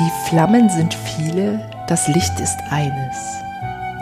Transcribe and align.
Die 0.00 0.10
Flammen 0.28 0.68
sind 0.70 0.92
viele, 0.92 1.70
das 1.86 2.08
Licht 2.08 2.40
ist 2.40 2.58
eines. 2.68 3.16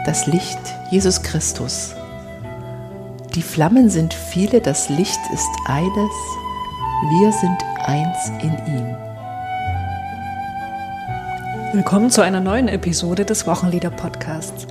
Das 0.07 0.27
Licht 0.27 0.59
Jesus 0.91 1.22
Christus. 1.22 1.95
Die 3.35 3.43
Flammen 3.43 3.90
sind 3.90 4.15
viele, 4.15 4.63
das 4.63 4.89
Licht 4.89 5.21
ist 5.35 5.51
eines. 5.67 6.15
Wir 7.21 7.31
sind 7.33 7.58
eins 7.85 8.33
in 8.40 8.53
ihm. 8.75 8.97
Willkommen 11.75 12.09
zu 12.09 12.22
einer 12.22 12.40
neuen 12.40 12.69
Episode 12.69 13.27
des 13.27 13.47
Wochenlieder-Podcasts. 13.47 14.67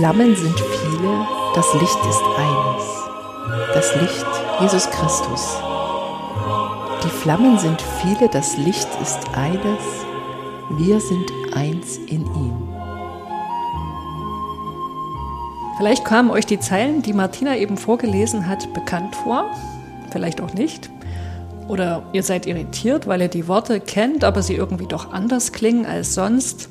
Flammen 0.00 0.34
sind 0.34 0.58
viele, 0.58 1.26
das 1.54 1.74
Licht 1.74 1.98
ist 2.08 2.22
eines. 2.38 3.74
Das 3.74 3.94
Licht 3.96 4.26
Jesus 4.62 4.88
Christus. 4.88 5.58
Die 7.04 7.10
Flammen 7.10 7.58
sind 7.58 7.82
viele, 8.00 8.30
das 8.30 8.56
Licht 8.56 8.88
ist 9.02 9.18
eines. 9.36 10.06
Wir 10.70 11.00
sind 11.00 11.30
eins 11.52 11.98
in 11.98 12.22
ihm. 12.22 12.68
Vielleicht 15.76 16.06
kamen 16.06 16.30
euch 16.30 16.46
die 16.46 16.60
Zeilen, 16.60 17.02
die 17.02 17.12
Martina 17.12 17.58
eben 17.58 17.76
vorgelesen 17.76 18.46
hat, 18.46 18.72
bekannt 18.72 19.14
vor. 19.16 19.50
Vielleicht 20.12 20.40
auch 20.40 20.54
nicht. 20.54 20.88
Oder 21.68 22.04
ihr 22.14 22.22
seid 22.22 22.46
irritiert, 22.46 23.06
weil 23.06 23.20
ihr 23.20 23.28
die 23.28 23.48
Worte 23.48 23.80
kennt, 23.80 24.24
aber 24.24 24.42
sie 24.42 24.54
irgendwie 24.54 24.86
doch 24.86 25.12
anders 25.12 25.52
klingen 25.52 25.84
als 25.84 26.14
sonst. 26.14 26.70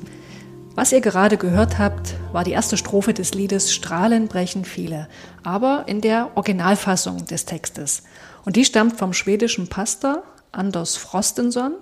Was 0.74 0.90
ihr 0.90 1.00
gerade 1.00 1.36
gehört 1.36 1.78
habt, 1.78 2.16
war 2.32 2.44
die 2.44 2.52
erste 2.52 2.76
Strophe 2.76 3.12
des 3.12 3.34
Liedes 3.34 3.72
Strahlen 3.72 4.28
brechen 4.28 4.64
viele, 4.64 5.08
aber 5.42 5.84
in 5.86 6.00
der 6.00 6.30
Originalfassung 6.36 7.26
des 7.26 7.44
Textes. 7.44 8.04
Und 8.44 8.56
die 8.56 8.64
stammt 8.64 8.96
vom 8.96 9.12
schwedischen 9.12 9.68
Pastor 9.68 10.22
Anders 10.52 10.96
Frostenson. 10.96 11.74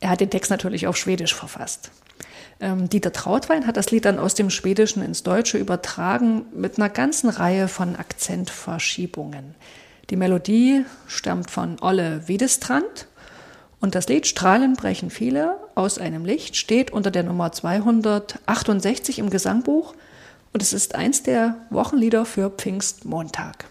Er 0.00 0.10
hat 0.10 0.20
den 0.20 0.30
Text 0.30 0.50
natürlich 0.50 0.86
auf 0.86 0.96
Schwedisch 0.96 1.34
verfasst. 1.34 1.90
Ähm, 2.60 2.88
Dieter 2.88 3.12
Trautwein 3.12 3.66
hat 3.66 3.76
das 3.76 3.90
Lied 3.90 4.04
dann 4.04 4.18
aus 4.18 4.34
dem 4.34 4.50
Schwedischen 4.50 5.02
ins 5.02 5.22
Deutsche 5.22 5.58
übertragen 5.58 6.46
mit 6.54 6.78
einer 6.78 6.88
ganzen 6.88 7.28
Reihe 7.28 7.68
von 7.68 7.96
Akzentverschiebungen. 7.96 9.54
Die 10.10 10.16
Melodie 10.16 10.84
stammt 11.06 11.50
von 11.50 11.76
Olle 11.80 12.28
Wiedestrand 12.28 13.08
und 13.80 13.94
das 13.94 14.08
Lied 14.08 14.26
Strahlen 14.26 14.74
brechen 14.74 15.10
viele 15.10 15.56
aus 15.74 15.98
einem 15.98 16.24
Licht 16.24 16.56
steht 16.56 16.90
unter 16.92 17.10
der 17.10 17.22
Nummer 17.22 17.52
268 17.52 19.18
im 19.18 19.30
Gesangbuch 19.30 19.94
und 20.52 20.62
es 20.62 20.72
ist 20.72 20.94
eins 20.94 21.22
der 21.22 21.56
Wochenlieder 21.70 22.24
für 22.24 22.50
Pfingstmontag. 22.50 23.66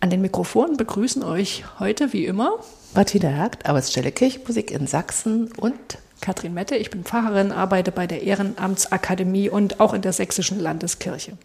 An 0.00 0.10
den 0.10 0.22
Mikrofonen 0.22 0.76
begrüßen 0.76 1.22
euch 1.22 1.64
heute 1.78 2.12
wie 2.12 2.26
immer 2.26 2.58
Martina 2.94 3.28
Hergt, 3.28 3.66
Arbeitsstelle 3.66 4.10
Kirchenmusik 4.12 4.70
in 4.70 4.86
Sachsen 4.86 5.52
und 5.52 5.76
Katrin 6.20 6.54
Mette. 6.54 6.76
Ich 6.76 6.90
bin 6.90 7.04
Pfarrerin, 7.04 7.52
arbeite 7.52 7.92
bei 7.92 8.06
der 8.06 8.22
Ehrenamtsakademie 8.22 9.48
und 9.48 9.80
auch 9.80 9.92
in 9.92 10.02
der 10.02 10.12
Sächsischen 10.12 10.58
Landeskirche. 10.58 11.36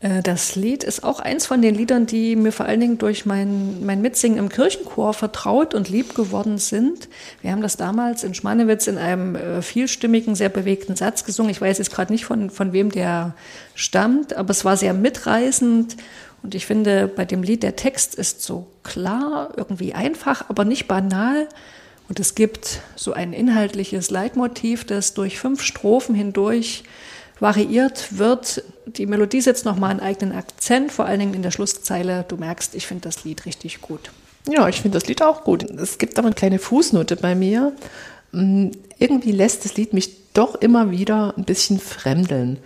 Äh, 0.00 0.22
das 0.22 0.54
Lied 0.54 0.84
ist 0.84 1.04
auch 1.04 1.20
eins 1.20 1.46
von 1.46 1.62
den 1.62 1.74
Liedern, 1.74 2.06
die 2.06 2.36
mir 2.36 2.52
vor 2.52 2.66
allen 2.66 2.80
Dingen 2.80 2.98
durch 2.98 3.26
mein, 3.26 3.84
mein 3.84 4.00
Mitsingen 4.00 4.38
im 4.38 4.48
Kirchenchor 4.48 5.14
vertraut 5.14 5.74
und 5.74 5.88
lieb 5.88 6.14
geworden 6.14 6.58
sind. 6.58 7.08
Wir 7.42 7.52
haben 7.52 7.62
das 7.62 7.76
damals 7.76 8.24
in 8.24 8.34
Schmanewitz 8.34 8.86
in 8.86 8.98
einem 8.98 9.34
äh, 9.34 9.62
vielstimmigen, 9.62 10.34
sehr 10.34 10.48
bewegten 10.48 10.96
Satz 10.96 11.24
gesungen. 11.24 11.50
Ich 11.50 11.60
weiß 11.60 11.78
jetzt 11.78 11.92
gerade 11.92 12.12
nicht, 12.12 12.24
von, 12.24 12.50
von 12.50 12.72
wem 12.72 12.90
der 12.90 13.34
stammt, 13.74 14.34
aber 14.34 14.50
es 14.50 14.64
war 14.64 14.76
sehr 14.76 14.94
mitreißend. 14.94 15.96
Und 16.42 16.54
ich 16.54 16.66
finde, 16.66 17.08
bei 17.08 17.24
dem 17.24 17.42
Lied, 17.42 17.64
der 17.64 17.74
Text 17.74 18.14
ist 18.14 18.42
so 18.42 18.68
klar, 18.84 19.52
irgendwie 19.56 19.92
einfach, 19.94 20.48
aber 20.48 20.64
nicht 20.64 20.86
banal. 20.86 21.48
Und 22.08 22.20
es 22.20 22.36
gibt 22.36 22.80
so 22.94 23.12
ein 23.12 23.32
inhaltliches 23.32 24.10
Leitmotiv, 24.10 24.84
das 24.84 25.14
durch 25.14 25.38
fünf 25.38 25.62
Strophen 25.62 26.14
hindurch 26.14 26.84
variiert 27.40 28.18
wird. 28.18 28.62
Die 28.86 29.06
Melodie 29.06 29.40
setzt 29.40 29.64
nochmal 29.64 29.90
einen 29.90 30.00
eigenen 30.00 30.36
Akzent, 30.36 30.92
vor 30.92 31.04
allen 31.04 31.20
Dingen 31.20 31.34
in 31.34 31.42
der 31.42 31.50
Schlusszeile. 31.50 32.24
Du 32.26 32.36
merkst, 32.36 32.74
ich 32.74 32.86
finde 32.86 33.02
das 33.08 33.24
Lied 33.24 33.46
richtig 33.46 33.80
gut. 33.80 34.10
Ja, 34.48 34.68
ich 34.68 34.80
finde 34.80 34.98
das 34.98 35.08
Lied 35.08 35.22
auch 35.22 35.44
gut. 35.44 35.62
Es 35.62 35.98
gibt 35.98 36.18
aber 36.18 36.28
eine 36.28 36.34
kleine 36.34 36.58
Fußnote 36.58 37.16
bei 37.16 37.34
mir. 37.34 37.72
Mm, 38.32 38.68
irgendwie 38.98 39.32
lässt 39.32 39.64
das 39.64 39.76
Lied 39.76 39.92
mich 39.92 40.32
doch 40.32 40.54
immer 40.56 40.90
wieder 40.90 41.34
ein 41.36 41.44
bisschen 41.44 41.78
fremdeln. 41.78 42.58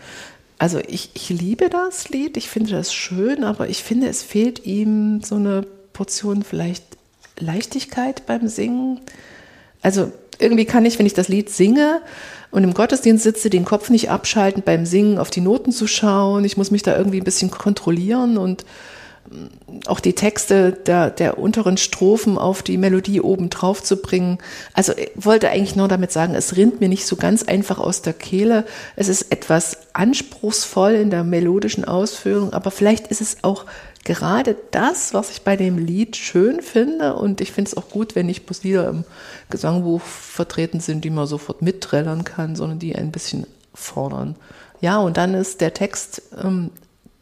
Also 0.59 0.79
ich, 0.79 1.11
ich 1.15 1.29
liebe 1.29 1.69
das 1.71 2.09
Lied, 2.09 2.37
ich 2.37 2.49
finde 2.49 2.71
das 2.71 2.95
schön, 2.95 3.43
aber 3.43 3.69
ich 3.69 3.83
finde, 3.83 4.07
es 4.09 4.23
fehlt 4.23 4.65
ihm 4.65 5.21
so 5.23 5.35
eine 5.35 5.63
Portion 5.93 6.45
vielleicht 6.45 6.85
Leichtigkeit 7.39 8.27
beim 8.27 8.47
Singen. 8.47 9.01
Also 9.81 10.13
irgendwie 10.39 10.65
kann 10.65 10.85
ich, 10.85 10.99
wenn 10.99 11.07
ich 11.07 11.15
das 11.15 11.29
Lied 11.29 11.51
singe, 11.51 12.01
und 12.53 12.63
im 12.63 12.75
Gottesdienst 12.75 13.25
sitze, 13.25 13.51
den 13.51 13.65
Kopf 13.65 13.91
nicht 13.91 14.11
abschalten, 14.11 14.63
beim 14.65 14.87
Singen 14.87 15.19
auf 15.19 15.31
die 15.31 15.41
Noten 15.41 15.73
zu 15.73 15.89
schauen. 15.89 16.45
Ich 16.45 16.57
muss 16.57 16.71
mich 16.71 16.83
da 16.83 16.97
irgendwie 16.97 17.21
ein 17.21 17.25
bisschen 17.25 17.51
kontrollieren 17.51 18.39
und 18.39 18.65
auch 19.87 20.01
die 20.01 20.15
Texte 20.15 20.73
der, 20.73 21.11
der 21.11 21.39
unteren 21.39 21.77
Strophen 21.77 22.37
auf 22.39 22.63
die 22.63 22.77
Melodie 22.77 23.21
oben 23.21 23.51
drauf 23.51 23.83
zu 23.83 23.97
bringen. 23.97 24.39
Also 24.75 24.93
wollte 25.15 25.49
eigentlich 25.49 25.77
nur 25.77 25.89
damit 25.89 26.13
sagen, 26.13 26.35
es 26.35 26.57
rinnt 26.57 26.81
mir 26.81 26.89
nicht 26.89 27.07
so 27.07 27.17
ganz 27.17 27.43
einfach 27.43 27.79
aus 27.79 28.03
der 28.03 28.13
Kehle. 28.13 28.65
Es 28.97 29.09
ist 29.09 29.33
etwas 29.33 29.79
anspruchsvoll 29.95 30.93
in 30.93 31.11
der 31.11 31.25
melodischen 31.25 31.85
Ausführung, 31.85 32.53
aber 32.53 32.71
vielleicht 32.71 33.07
ist 33.09 33.21
es 33.21 33.39
auch 33.43 33.65
gerade 34.05 34.57
das, 34.71 35.15
was 35.15 35.31
ich 35.31 35.43
bei 35.43 35.57
dem 35.57 35.79
Lied 35.79 36.17
schön 36.17 36.61
finde. 36.61 37.15
Und 37.15 37.41
ich 37.41 37.53
finde 37.53 37.71
es 37.71 37.77
auch 37.77 37.89
gut, 37.89 38.15
wenn 38.15 38.27
nicht 38.27 38.47
bloß 38.47 38.65
Lieder 38.65 38.89
im 38.89 39.05
Gesangbuch 39.51 40.01
vertreten 40.03 40.81
sind, 40.81 41.05
die 41.05 41.11
man 41.11 41.27
sofort 41.27 41.63
mitträllern 41.63 42.25
kann, 42.25 42.57
sondern 42.57 42.79
die 42.79 42.97
ein 42.97 43.13
bisschen 43.13 43.47
fordern. 43.75 44.37
Ja, 44.81 44.99
und 44.99 45.17
dann 45.17 45.35
ist 45.35 45.61
der 45.61 45.75
Text 45.75 46.23
ähm, 46.43 46.71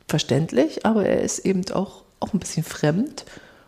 verständlich, 0.09 0.87
aber 0.87 1.05
er 1.05 1.21
ist 1.21 1.41
eben 1.41 1.62
auch, 1.73 2.03
auch 2.21 2.32
ein 2.32 2.41
bisschen 2.41 2.65
fremd. 2.65 3.25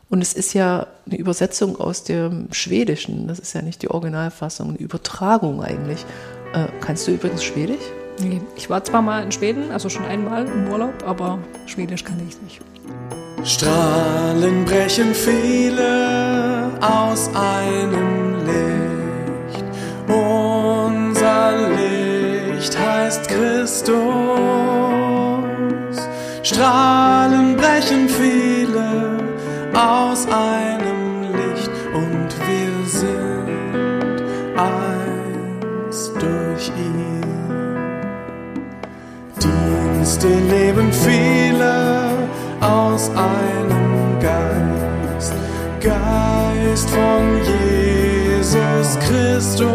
Und 0.08 0.20
es 0.20 0.34
ist 0.34 0.52
ja 0.52 0.86
eine 1.06 1.16
Übersetzung 1.16 1.78
aus 1.78 2.04
dem 2.04 2.48
Schwedischen. 2.52 3.28
Das 3.28 3.38
ist 3.38 3.54
ja 3.54 3.62
nicht 3.62 3.82
die 3.82 3.90
Originalfassung, 3.90 4.70
eine 4.70 4.78
Übertragung 4.78 5.62
eigentlich. 5.62 6.04
Äh, 6.52 6.68
kannst 6.80 7.06
du 7.06 7.12
übrigens 7.12 7.44
Schwedisch? 7.44 7.82
Nee, 8.20 8.42
ich 8.56 8.68
war 8.68 8.84
zwar 8.84 9.00
mal 9.00 9.22
in 9.22 9.32
Schweden, 9.32 9.70
also 9.70 9.88
schon 9.88 10.04
einmal 10.04 10.46
im 10.46 10.68
Urlaub, 10.70 11.02
aber 11.06 11.38
Schwedisch 11.66 12.04
kann 12.04 12.20
ich 12.28 12.40
nicht. 12.42 12.60
Strahlen 13.44 14.64
brechen 14.64 15.14
viele 15.14 16.70
aus 16.80 17.28
einem 17.28 18.36
Licht. 18.46 19.64
Unser 20.08 21.52
Licht 21.76 22.78
heißt 22.78 23.28
Christus. 23.28 23.92
Strahlen 26.42 27.56
brechen 27.56 28.08
viele 28.08 29.18
aus 29.74 30.26
einem 30.26 31.22
Licht 31.32 31.70
und 31.94 32.28
wir 32.46 32.86
sind 32.86 34.22
eins 34.56 36.12
durch 36.14 36.68
ihn. 36.68 37.22
Dienste 39.40 40.28
leben 40.28 40.92
viele 40.92 41.81
aus 43.02 43.10
einem 43.10 44.20
Geist, 44.20 45.34
Geist 45.80 46.88
von 46.90 47.40
Jesus 47.50 48.98
Christus. 49.00 49.68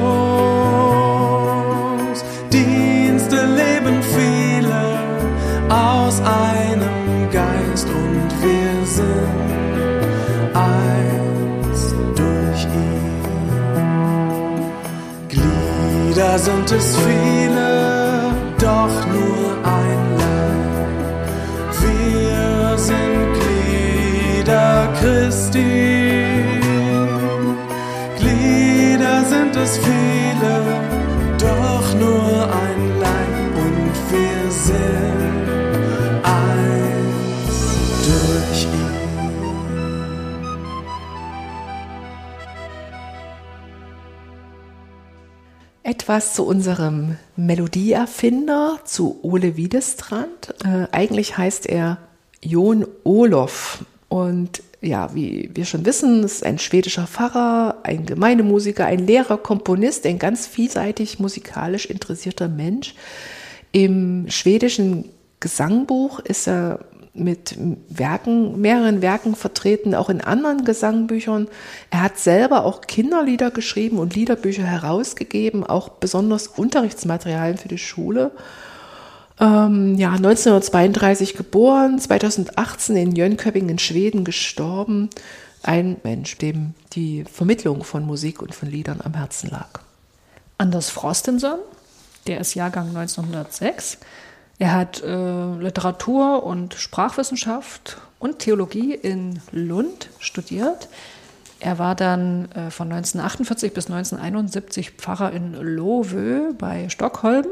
Dienste 2.51 3.35
leben 3.35 4.01
viele 4.01 4.99
aus 5.67 6.21
einem 6.21 7.29
Geist 7.29 7.87
und 7.89 8.29
wir 8.41 8.85
sind 8.85 9.75
eins 10.53 11.95
durch 12.15 12.65
ihn. 12.65 13.27
Glieder 15.27 16.39
sind 16.39 16.71
es 16.71 16.95
viele, 16.95 18.31
doch 18.57 19.05
nur 19.07 19.66
Christi. 25.57 25.87
Glieder 28.17 29.23
sind 29.25 29.55
es 29.55 29.77
viele, 29.77 30.63
doch 31.39 31.93
nur 31.95 32.53
ein 32.53 32.99
Leib 32.99 33.55
und 33.55 33.91
wir 34.11 34.51
sind 34.51 36.23
eins 36.23 37.57
durch 38.05 38.63
ihn. 38.63 38.97
Etwas 45.83 46.33
zu 46.33 46.45
unserem 46.45 47.17
Melodieerfinder, 47.35 48.79
zu 48.83 49.19
Ole 49.23 49.57
Wiedestrand. 49.57 50.53
Äh, 50.63 50.87
eigentlich 50.91 51.37
heißt 51.37 51.65
er 51.67 51.97
Jon 52.41 52.85
Olof. 53.03 53.85
Und 54.09 54.63
ja, 54.81 55.13
wie 55.15 55.49
wir 55.53 55.65
schon 55.65 55.85
wissen, 55.85 56.23
ist 56.23 56.45
ein 56.45 56.59
schwedischer 56.59 57.07
Pfarrer, 57.07 57.77
ein 57.83 58.05
Gemeindemusiker, 58.05 58.85
ein 58.85 59.05
Lehrer, 59.05 59.37
Komponist, 59.37 60.05
ein 60.05 60.19
ganz 60.19 60.47
vielseitig 60.47 61.19
musikalisch 61.19 61.85
interessierter 61.87 62.47
Mensch. 62.47 62.93
Im 63.71 64.25
schwedischen 64.29 65.05
Gesangbuch 65.39 66.19
ist 66.19 66.47
er 66.47 66.79
mit 67.13 67.57
Werken, 67.89 68.61
mehreren 68.61 69.01
Werken 69.01 69.35
vertreten, 69.35 69.95
auch 69.95 70.09
in 70.09 70.21
anderen 70.21 70.65
Gesangbüchern. 70.65 71.47
Er 71.89 72.03
hat 72.03 72.19
selber 72.19 72.63
auch 72.63 72.81
Kinderlieder 72.81 73.49
geschrieben 73.49 73.97
und 73.97 74.15
Liederbücher 74.15 74.63
herausgegeben, 74.63 75.63
auch 75.63 75.89
besonders 75.89 76.47
Unterrichtsmaterialien 76.47 77.57
für 77.57 77.67
die 77.67 77.79
Schule. 77.79 78.31
Ähm, 79.39 79.95
ja, 79.95 80.11
1932 80.11 81.35
geboren, 81.35 81.99
2018 81.99 82.95
in 82.95 83.15
Jönköping 83.15 83.69
in 83.69 83.79
Schweden 83.79 84.23
gestorben. 84.23 85.09
Ein 85.63 85.97
Mensch, 86.03 86.37
dem 86.37 86.73
die 86.93 87.23
Vermittlung 87.25 87.83
von 87.83 88.05
Musik 88.05 88.41
und 88.41 88.55
von 88.55 88.69
Liedern 88.69 89.01
am 89.03 89.13
Herzen 89.13 89.49
lag. 89.49 89.81
Anders 90.57 90.89
Frostenson, 90.89 91.59
der 92.25 92.39
ist 92.39 92.55
Jahrgang 92.55 92.87
1906. 92.89 93.99
Er 94.59 94.73
hat 94.73 95.03
äh, 95.03 95.55
Literatur 95.59 96.43
und 96.43 96.73
Sprachwissenschaft 96.73 97.97
und 98.17 98.39
Theologie 98.39 98.95
in 98.95 99.39
Lund 99.51 100.09
studiert. 100.19 100.89
Er 101.59 101.77
war 101.77 101.93
dann 101.93 102.51
äh, 102.51 102.71
von 102.71 102.91
1948 102.91 103.73
bis 103.73 103.85
1971 103.85 104.91
Pfarrer 104.91 105.31
in 105.31 105.53
Lovö 105.53 106.53
bei 106.57 106.89
Stockholm. 106.89 107.45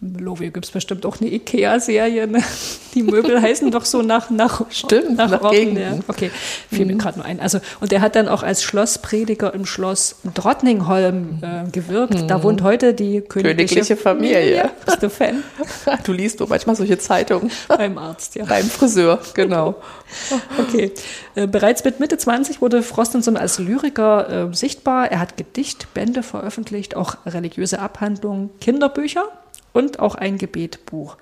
Lovö 0.00 0.50
gibt 0.50 0.66
es 0.66 0.70
bestimmt 0.70 1.06
auch 1.06 1.20
eine 1.20 1.32
Ikea-Serie. 1.32 2.26
Ne? 2.26 2.42
Die 2.94 3.02
Möbel 3.02 3.40
heißen 3.40 3.70
doch 3.70 3.86
so 3.86 4.02
nach, 4.02 4.28
nach, 4.28 4.70
Stimmt, 4.70 5.16
nach 5.16 5.40
Orten, 5.40 5.56
Gegenden. 5.56 5.82
ja. 5.82 5.98
Okay, 6.06 6.30
fiel 6.70 6.84
mir 6.84 6.96
gerade 6.96 7.18
nur 7.18 7.26
ein. 7.26 7.40
Also, 7.40 7.60
und 7.80 7.92
er 7.92 8.02
hat 8.02 8.14
dann 8.14 8.28
auch 8.28 8.42
als 8.42 8.62
Schlossprediger 8.62 9.54
im 9.54 9.64
Schloss 9.64 10.16
Drottningholm 10.34 11.38
äh, 11.40 11.70
gewirkt. 11.70 12.30
Da 12.30 12.42
wohnt 12.42 12.62
heute 12.62 12.92
die 12.92 13.22
königliche, 13.22 13.74
Königliche 13.74 13.96
Familie. 13.96 14.70
Bist 14.84 15.02
du 15.02 15.10
Fan? 15.10 15.42
Du 16.04 16.12
liest 16.12 16.40
doch 16.40 16.48
manchmal 16.48 16.76
solche 16.76 16.98
Zeitungen 16.98 17.50
Beim 17.68 17.96
Arzt, 17.96 18.34
ja. 18.34 18.44
beim 18.44 18.66
Friseur, 18.66 19.18
genau. 19.34 19.76
Okay. 20.58 20.92
Äh, 21.34 21.46
bereits 21.46 21.84
mit 21.84 22.00
Mitte 22.00 22.16
20 22.16 22.60
wurde 22.60 22.82
Frostenson 22.82 23.36
als 23.36 23.58
Lyriker 23.58 24.50
äh, 24.50 24.54
sichtbar. 24.54 25.10
Er 25.10 25.20
hat 25.20 25.36
Gedichtbände 25.36 26.22
veröffentlicht, 26.22 26.96
auch 26.96 27.16
religiöse 27.26 27.78
Abhandlungen, 27.78 28.50
Kinderbücher 28.60 29.24
und 29.76 30.00
auch 30.00 30.14
ein 30.14 30.38
Gebetbuch. 30.38 31.18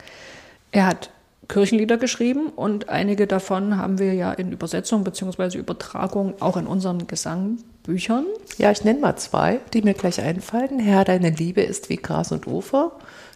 Er 0.70 0.86
hat 0.86 1.10
Kirchenlieder 1.48 1.98
geschrieben 1.98 2.46
und 2.54 2.88
einige 2.88 3.26
davon 3.26 3.76
haben 3.76 3.98
wir 3.98 4.14
ja 4.14 4.32
in 4.32 4.52
Übersetzung 4.52 5.02
bzw. 5.04 5.58
Übertragung 5.58 6.34
auch 6.40 6.56
in 6.56 6.66
unseren 6.66 7.06
Gesangbüchern. 7.06 8.24
Ja, 8.56 8.70
ich 8.70 8.84
nenne 8.84 9.00
mal 9.00 9.16
zwei, 9.16 9.60
die 9.72 9.82
mir 9.82 9.94
gleich 9.94 10.20
einfallen. 10.20 10.78
Herr, 10.78 11.04
deine 11.04 11.30
Liebe 11.30 11.62
ist 11.62 11.90
wie 11.90 11.96
Gras 11.96 12.32
und 12.32 12.46
Ufer. 12.46 12.92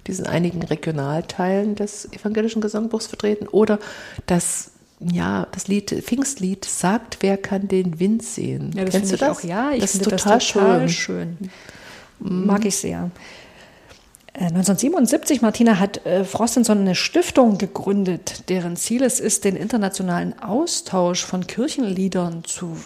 Die 0.06 0.12
sind 0.12 0.26
in 0.26 0.30
einigen 0.30 0.62
Regionalteilen 0.62 1.74
des 1.74 2.10
evangelischen 2.12 2.62
Gesangbuchs 2.62 3.08
vertreten. 3.08 3.48
Oder 3.48 3.78
das, 4.26 4.70
ja, 5.00 5.48
das 5.52 5.68
Lied, 5.68 5.90
Pfingstlied 5.90 6.64
sagt, 6.64 7.18
wer 7.20 7.36
kann 7.36 7.68
den 7.68 7.98
Wind 8.00 8.22
sehen? 8.22 8.70
Ja, 8.74 8.84
das 8.84 8.94
Kennst 8.94 9.12
du 9.12 9.16
das? 9.16 9.38
auch. 9.38 9.42
Ja, 9.42 9.72
ich 9.72 9.80
das 9.80 9.90
finde 9.92 10.14
ist 10.14 10.22
total, 10.22 10.38
das 10.38 10.48
total 10.48 10.88
schön. 10.88 11.36
schön. 11.40 11.50
Mag 12.20 12.64
ich 12.64 12.76
sehr. 12.76 13.10
Äh, 14.38 14.44
1977, 14.44 15.42
Martina, 15.42 15.78
hat 15.80 16.06
äh, 16.06 16.24
Frostenson 16.24 16.78
eine 16.78 16.94
Stiftung 16.94 17.58
gegründet, 17.58 18.48
deren 18.48 18.76
Ziel 18.76 19.02
es 19.02 19.18
ist, 19.20 19.44
den 19.44 19.56
internationalen 19.56 20.38
Austausch 20.38 21.24
von 21.24 21.46
Kirchenliedern 21.46 22.44
zu 22.44 22.76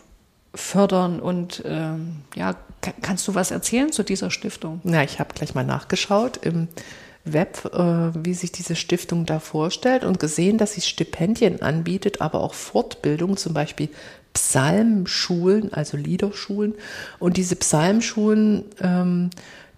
fördern. 0.54 1.20
Und 1.20 1.62
ähm, 1.66 2.16
ja, 2.34 2.54
ka- 2.80 2.94
kannst 3.02 3.28
du 3.28 3.34
was 3.34 3.50
erzählen 3.50 3.92
zu 3.92 4.02
dieser 4.02 4.30
Stiftung? 4.30 4.80
Na, 4.84 5.02
ich 5.04 5.18
habe 5.20 5.34
gleich 5.34 5.54
mal 5.54 5.64
nachgeschaut 5.64 6.38
im 6.38 6.68
Web, 7.24 7.70
äh, 7.72 8.24
wie 8.24 8.34
sich 8.34 8.50
diese 8.50 8.74
Stiftung 8.74 9.26
da 9.26 9.38
vorstellt 9.38 10.04
und 10.04 10.18
gesehen, 10.18 10.56
dass 10.58 10.72
sie 10.72 10.80
Stipendien 10.80 11.60
anbietet, 11.62 12.20
aber 12.22 12.40
auch 12.40 12.54
Fortbildung, 12.54 13.36
zum 13.36 13.52
Beispiel 13.54 13.90
Psalmschulen, 14.32 15.72
also 15.74 15.96
Liederschulen. 15.98 16.74
Und 17.18 17.36
diese 17.36 17.54
Psalmschulen, 17.56 18.64
ähm, 18.80 19.30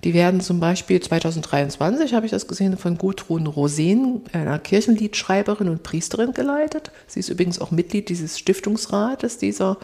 die 0.05 0.13
werden 0.13 0.43
zum 0.43 0.61
Beispiel 0.61 1.01
2023, 1.01 2.13
habe 2.13 2.27
ich 2.27 2.33
das 2.33 2.47
gesehen, 2.47 2.77
von 2.77 2.99
Gudrun 2.99 3.47
Rosen, 3.47 4.23
einer 4.33 4.59
Kirchenliedschreiberin 4.59 5.71
und 5.71 5.83
Priesterin 5.83 6.35
geleitet. 6.35 6.91
Sie 7.07 7.21
ist 7.21 7.31
übrigens 7.31 7.59
auch 7.59 7.71
Mitglied 7.71 8.11
dieses 8.11 8.39
Stiftungsrates, 8.39 9.39
dieser 9.39 9.79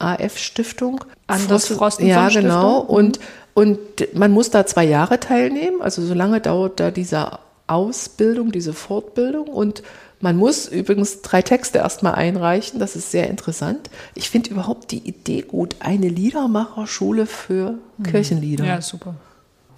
AF-Stiftung. 0.00 1.04
Anders 1.28 1.68
Frostenson 1.68 2.08
Ja, 2.08 2.28
genau. 2.28 2.80
Stiftung. 2.80 2.96
Und, 2.96 3.20
und 3.54 3.78
man 4.14 4.32
muss 4.32 4.50
da 4.50 4.66
zwei 4.66 4.84
Jahre 4.84 5.20
teilnehmen. 5.20 5.80
Also 5.80 6.02
so 6.02 6.12
lange 6.12 6.40
dauert 6.40 6.80
da 6.80 6.90
dieser 6.90 7.38
Ausbildung, 7.68 8.50
diese 8.50 8.72
Fortbildung 8.72 9.46
und 9.46 9.82
man 10.20 10.36
muss 10.36 10.66
übrigens 10.66 11.20
drei 11.20 11.42
Texte 11.42 11.78
erstmal 11.78 12.14
einreichen, 12.14 12.80
das 12.80 12.96
ist 12.96 13.10
sehr 13.10 13.28
interessant. 13.28 13.90
Ich 14.14 14.30
finde 14.30 14.50
überhaupt 14.50 14.90
die 14.90 15.06
Idee 15.06 15.42
gut, 15.42 15.76
eine 15.80 16.08
Liedermacherschule 16.08 17.26
für 17.26 17.74
mhm. 17.98 18.02
Kirchenlieder. 18.04 18.64
Ja, 18.64 18.80
super. 18.80 19.14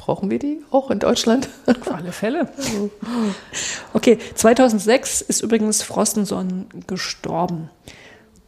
Brauchen 0.08 0.30
wir 0.30 0.38
die 0.38 0.62
auch 0.70 0.90
in 0.90 1.00
Deutschland? 1.00 1.50
Auf 1.66 1.92
alle 1.92 2.12
Fälle. 2.12 2.48
Okay, 3.92 4.16
2006 4.36 5.20
ist 5.20 5.42
übrigens 5.42 5.82
Frostenson 5.82 6.64
gestorben. 6.86 7.68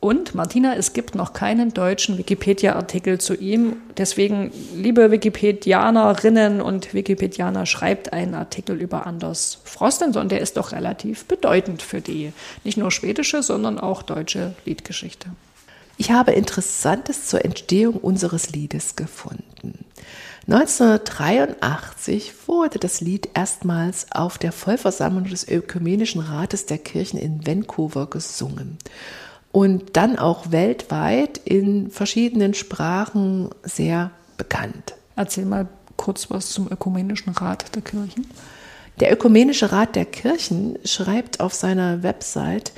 Und 0.00 0.34
Martina, 0.34 0.74
es 0.74 0.94
gibt 0.94 1.14
noch 1.14 1.34
keinen 1.34 1.74
deutschen 1.74 2.16
Wikipedia-Artikel 2.16 3.20
zu 3.20 3.34
ihm. 3.34 3.76
Deswegen, 3.98 4.50
liebe 4.74 5.10
Wikipedianerinnen 5.10 6.62
und 6.62 6.94
Wikipedianer, 6.94 7.66
schreibt 7.66 8.14
einen 8.14 8.32
Artikel 8.32 8.80
über 8.80 9.06
Anders 9.06 9.58
Frostenson. 9.64 10.30
Der 10.30 10.40
ist 10.40 10.56
doch 10.56 10.72
relativ 10.72 11.26
bedeutend 11.26 11.82
für 11.82 12.00
die 12.00 12.32
nicht 12.64 12.78
nur 12.78 12.90
schwedische, 12.90 13.42
sondern 13.42 13.78
auch 13.78 14.00
deutsche 14.00 14.54
Liedgeschichte. 14.64 15.28
Ich 15.98 16.10
habe 16.10 16.32
Interessantes 16.32 17.26
zur 17.26 17.44
Entstehung 17.44 17.96
unseres 17.96 18.48
Liedes 18.48 18.96
gefunden. 18.96 19.84
1983 20.52 22.32
wurde 22.48 22.80
das 22.80 23.00
Lied 23.00 23.28
erstmals 23.34 24.10
auf 24.10 24.36
der 24.36 24.50
Vollversammlung 24.50 25.24
des 25.24 25.46
Ökumenischen 25.46 26.20
Rates 26.20 26.66
der 26.66 26.78
Kirchen 26.78 27.20
in 27.20 27.46
Vancouver 27.46 28.06
gesungen 28.10 28.76
und 29.52 29.96
dann 29.96 30.18
auch 30.18 30.50
weltweit 30.50 31.38
in 31.44 31.92
verschiedenen 31.92 32.54
Sprachen 32.54 33.50
sehr 33.62 34.10
bekannt. 34.36 34.94
Erzähl 35.14 35.44
mal 35.44 35.68
kurz 35.96 36.32
was 36.32 36.50
zum 36.50 36.66
Ökumenischen 36.68 37.32
Rat 37.32 37.72
der 37.76 37.82
Kirchen. 37.82 38.26
Der 38.98 39.12
Ökumenische 39.12 39.70
Rat 39.70 39.94
der 39.94 40.04
Kirchen 40.04 40.80
schreibt 40.84 41.38
auf 41.38 41.54
seiner 41.54 42.02
Website, 42.02 42.72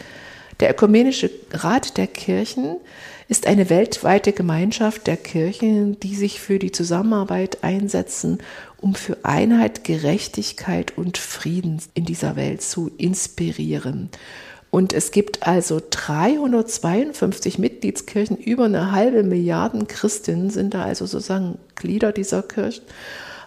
der 0.63 0.71
Ökumenische 0.71 1.29
Rat 1.51 1.97
der 1.97 2.07
Kirchen 2.07 2.77
ist 3.27 3.49
eine 3.49 3.69
weltweite 3.69 4.33
Gemeinschaft 4.33 5.09
der 5.09 5.17
Kirchen, 5.17 5.99
die 5.99 6.15
sich 6.15 6.41
für 6.41 6.61
die 6.61 6.71
Zusammenarbeit 6.71 7.65
einsetzen, 7.65 8.39
um 8.81 8.95
für 8.95 9.17
Einheit, 9.25 9.83
Gerechtigkeit 9.83 10.97
und 10.97 11.19
Frieden 11.19 11.83
in 11.95 12.05
dieser 12.05 12.37
Welt 12.37 12.63
zu 12.63 12.93
inspirieren. 12.97 14.09
Und 14.71 14.93
es 14.93 15.11
gibt 15.11 15.45
also 15.45 15.83
352 15.91 17.59
Mitgliedskirchen, 17.59 18.37
über 18.37 18.67
eine 18.67 18.93
halbe 18.93 19.25
Milliarde 19.25 19.85
Christinnen 19.87 20.51
sind 20.51 20.75
da 20.75 20.85
also 20.85 21.07
sozusagen 21.07 21.59
Glieder 21.75 22.13
dieser 22.13 22.45
Kirchen 22.45 22.85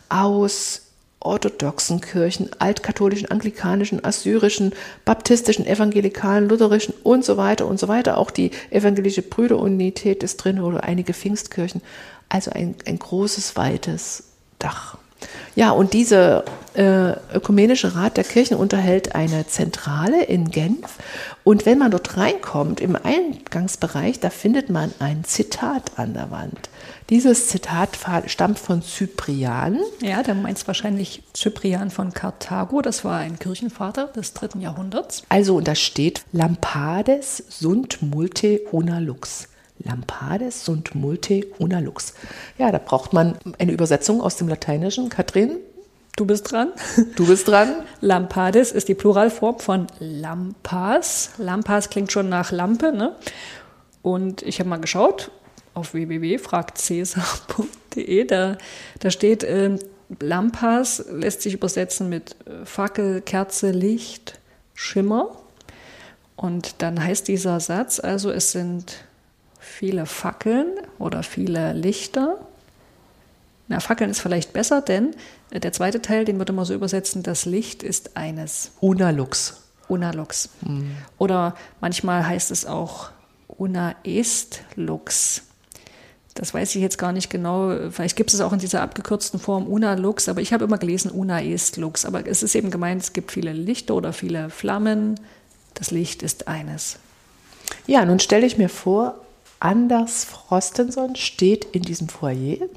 aus 0.10 0.85
orthodoxen 1.26 2.02
Kirchen, 2.02 2.50
altkatholischen, 2.60 3.30
anglikanischen, 3.30 4.04
assyrischen, 4.04 4.74
baptistischen, 5.04 5.66
evangelikalen, 5.66 6.48
lutherischen 6.48 6.94
und 7.04 7.26
so 7.26 7.38
weiter 7.38 7.66
und 7.66 7.80
so 7.80 7.88
weiter. 7.88 8.18
Auch 8.18 8.32
die 8.32 8.52
evangelische 8.70 9.22
Brüderunität 9.22 10.24
ist 10.24 10.38
drin 10.38 10.60
oder 10.60 10.84
einige 10.84 11.14
Pfingstkirchen. 11.14 11.82
Also 12.30 12.52
ein, 12.52 12.76
ein 12.86 13.00
großes, 13.00 13.56
weites 13.56 14.24
Dach. 14.60 14.98
Ja, 15.56 15.72
und 15.72 15.94
dieser 15.94 16.44
äh, 16.76 17.14
Ökumenische 17.34 17.96
Rat 17.96 18.18
der 18.18 18.24
Kirchen 18.24 18.58
unterhält 18.58 19.16
eine 19.16 19.48
Zentrale 19.48 20.24
in 20.24 20.52
Genf. 20.52 20.98
Und 21.44 21.66
wenn 21.66 21.78
man 21.78 21.92
dort 21.92 22.18
reinkommt, 22.18 22.82
im 22.82 22.98
Eingangsbereich, 23.02 24.20
da 24.20 24.30
findet 24.30 24.70
man 24.70 24.94
ein 25.00 25.24
Zitat 25.24 25.94
an 25.96 26.14
der 26.14 26.32
Wand. 26.32 26.70
Dieses 27.12 27.50
Zitat 27.50 28.00
stammt 28.26 28.58
von 28.58 28.82
Cyprian. 28.82 29.80
Ja, 30.02 30.24
der 30.24 30.34
meint 30.34 30.66
wahrscheinlich 30.66 31.22
Cyprian 31.36 31.92
von 31.92 32.14
Karthago. 32.14 32.82
Das 32.82 33.06
war 33.06 33.20
ein 33.20 33.38
Kirchenvater 33.38 34.08
des 34.08 34.34
dritten 34.34 34.60
Jahrhunderts. 34.60 35.22
Also, 35.30 35.58
und 35.58 35.68
da 35.68 35.76
steht 35.76 36.24
Lampades 36.32 37.44
sunt 37.48 38.02
multe 38.02 38.62
una 38.72 38.98
lux. 38.98 39.50
Lampades 39.78 40.66
sunt 40.66 40.96
multe 40.96 41.46
una 41.60 41.80
lux. 41.80 42.16
Ja, 42.58 42.72
da 42.72 42.80
braucht 42.80 43.14
man 43.14 43.36
eine 43.60 43.72
Übersetzung 43.72 44.20
aus 44.20 44.38
dem 44.38 44.48
Lateinischen. 44.48 45.10
Katrin? 45.10 45.58
Du 46.16 46.26
bist 46.26 46.52
dran. 46.52 46.70
Du 47.16 47.28
bist 47.28 47.48
dran. 47.48 47.84
Lampades 48.02 48.72
ist 48.72 48.88
die 48.88 48.96
Pluralform 48.96 49.60
von 49.60 49.88
Lampas. 50.00 51.34
Lampas 51.38 51.92
klingt 51.92 52.12
schon 52.12 52.30
nach 52.30 52.52
Lampe, 52.52 52.92
ne? 52.92 53.16
Und 54.02 54.42
ich 54.42 54.60
habe 54.60 54.70
mal 54.70 54.80
geschaut 54.80 55.30
auf 55.76 55.94
www.fragtcäsar.de. 55.94 58.26
Da, 58.26 58.58
da 59.00 59.12
steht, 59.12 59.44
äh, 59.44 59.78
Lampas 60.20 61.06
lässt 61.12 61.44
sich 61.44 61.54
übersetzen 61.54 62.10
mit 62.10 62.36
äh, 62.48 62.66
Fackel, 62.66 63.22
Kerze, 63.22 63.70
Licht, 63.72 64.40
Schimmer. 64.74 65.36
Und 66.36 66.82
dann 66.82 67.04
heißt 67.04 67.28
dieser 67.28 67.60
Satz 67.60 68.00
also, 68.00 68.32
es 68.32 68.52
sind 68.52 69.04
viele 69.60 70.06
Fackeln 70.06 70.68
oder 71.00 71.24
viele 71.24 71.74
Lichter. 71.74 72.38
Na, 73.68 73.80
Fackeln 73.80 74.12
ist 74.12 74.20
vielleicht 74.20 74.54
besser, 74.54 74.82
denn 74.82 75.16
äh, 75.52 75.60
der 75.60 75.74
zweite 75.74 76.02
Teil, 76.02 76.26
den 76.26 76.38
würde 76.38 76.54
man 76.54 76.66
so 76.66 76.74
übersetzen, 76.74 77.24
das 77.24 77.46
Licht 77.46 77.84
ist 77.84 78.18
eines. 78.18 78.72
Una 78.80 79.10
lux. 79.10 79.62
Una 79.88 80.12
lux. 80.12 80.50
Mhm. 80.62 80.96
Oder 81.18 81.56
manchmal 81.82 82.26
heißt 82.26 82.52
es 82.52 82.66
auch 82.66 83.12
Una 83.48 83.96
est 84.04 84.64
lux. 84.76 85.44
Das 86.36 86.54
weiß 86.54 86.76
ich 86.76 86.82
jetzt 86.82 86.98
gar 86.98 87.14
nicht 87.14 87.30
genau. 87.30 87.90
Vielleicht 87.92 88.18
gibt 88.18 88.34
es 88.34 88.42
auch 88.42 88.52
in 88.54 88.60
dieser 88.60 88.82
abgekürzten 88.82 89.40
Form 89.40 89.68
Una 89.68 89.94
Lux, 89.96 90.28
aber 90.28 90.42
ich 90.42 90.52
habe 90.52 90.66
immer 90.66 90.78
gelesen 90.78 91.10
Una 91.10 91.42
est 91.42 91.78
Lux. 91.78 92.06
Aber 92.06 92.28
es 92.28 92.44
ist 92.44 92.56
eben 92.56 92.72
gemeint, 92.72 93.02
es 93.02 93.14
gibt 93.14 93.32
viele 93.32 93.54
Lichter 93.54 93.96
oder 93.96 94.12
viele 94.12 94.50
Flammen. 94.50 95.18
Das 95.76 95.92
Licht 95.92 96.24
ist 96.24 96.48
eines. 96.50 97.00
Ja, 97.88 98.06
nun 98.06 98.20
stelle 98.20 98.46
ich 98.46 98.58
mir 98.58 98.70
vor, 98.70 99.16
Anders 99.60 100.26
Frostenson 100.26 101.16
steht 101.16 101.66
in 101.72 101.82
diesem 101.82 102.10
Foyer. 102.10 102.68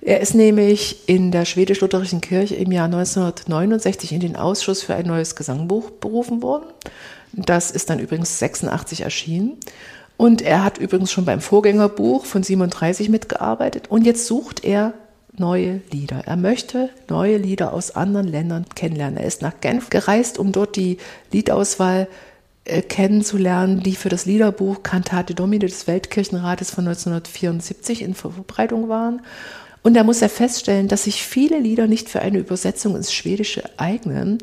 Er 0.00 0.20
ist 0.20 0.34
nämlich 0.34 1.08
in 1.08 1.30
der 1.30 1.44
schwedisch-lutherischen 1.44 2.22
Kirche 2.22 2.54
im 2.56 2.72
Jahr 2.72 2.86
1969 2.86 4.12
in 4.12 4.20
den 4.20 4.36
Ausschuss 4.36 4.82
für 4.82 4.94
ein 4.94 5.06
neues 5.06 5.36
Gesangbuch 5.36 5.90
berufen 5.90 6.42
worden. 6.42 6.64
Das 7.32 7.70
ist 7.70 7.90
dann 7.90 7.98
übrigens 7.98 8.38
86 8.38 9.02
erschienen. 9.02 9.58
Und 10.20 10.42
er 10.42 10.62
hat 10.62 10.76
übrigens 10.76 11.10
schon 11.10 11.24
beim 11.24 11.40
Vorgängerbuch 11.40 12.26
von 12.26 12.42
37 12.42 13.08
mitgearbeitet. 13.08 13.86
Und 13.88 14.04
jetzt 14.04 14.26
sucht 14.26 14.62
er 14.62 14.92
neue 15.34 15.80
Lieder. 15.90 16.24
Er 16.26 16.36
möchte 16.36 16.90
neue 17.08 17.38
Lieder 17.38 17.72
aus 17.72 17.96
anderen 17.96 18.28
Ländern 18.28 18.66
kennenlernen. 18.74 19.16
Er 19.16 19.24
ist 19.24 19.40
nach 19.40 19.60
Genf 19.62 19.88
gereist, 19.88 20.38
um 20.38 20.52
dort 20.52 20.76
die 20.76 20.98
Liedauswahl 21.32 22.06
äh, 22.66 22.82
kennenzulernen, 22.82 23.82
die 23.82 23.96
für 23.96 24.10
das 24.10 24.26
Liederbuch 24.26 24.82
Cantate 24.82 25.34
Domine 25.34 25.64
des 25.64 25.86
Weltkirchenrates 25.86 26.70
von 26.70 26.86
1974 26.86 28.02
in 28.02 28.12
Verbreitung 28.12 28.90
waren. 28.90 29.22
Und 29.82 29.94
da 29.94 30.04
muss 30.04 30.20
er 30.20 30.28
feststellen, 30.28 30.88
dass 30.88 31.04
sich 31.04 31.22
viele 31.22 31.58
Lieder 31.58 31.86
nicht 31.86 32.10
für 32.10 32.20
eine 32.20 32.40
Übersetzung 32.40 32.94
ins 32.94 33.14
Schwedische 33.14 33.62
eignen, 33.78 34.36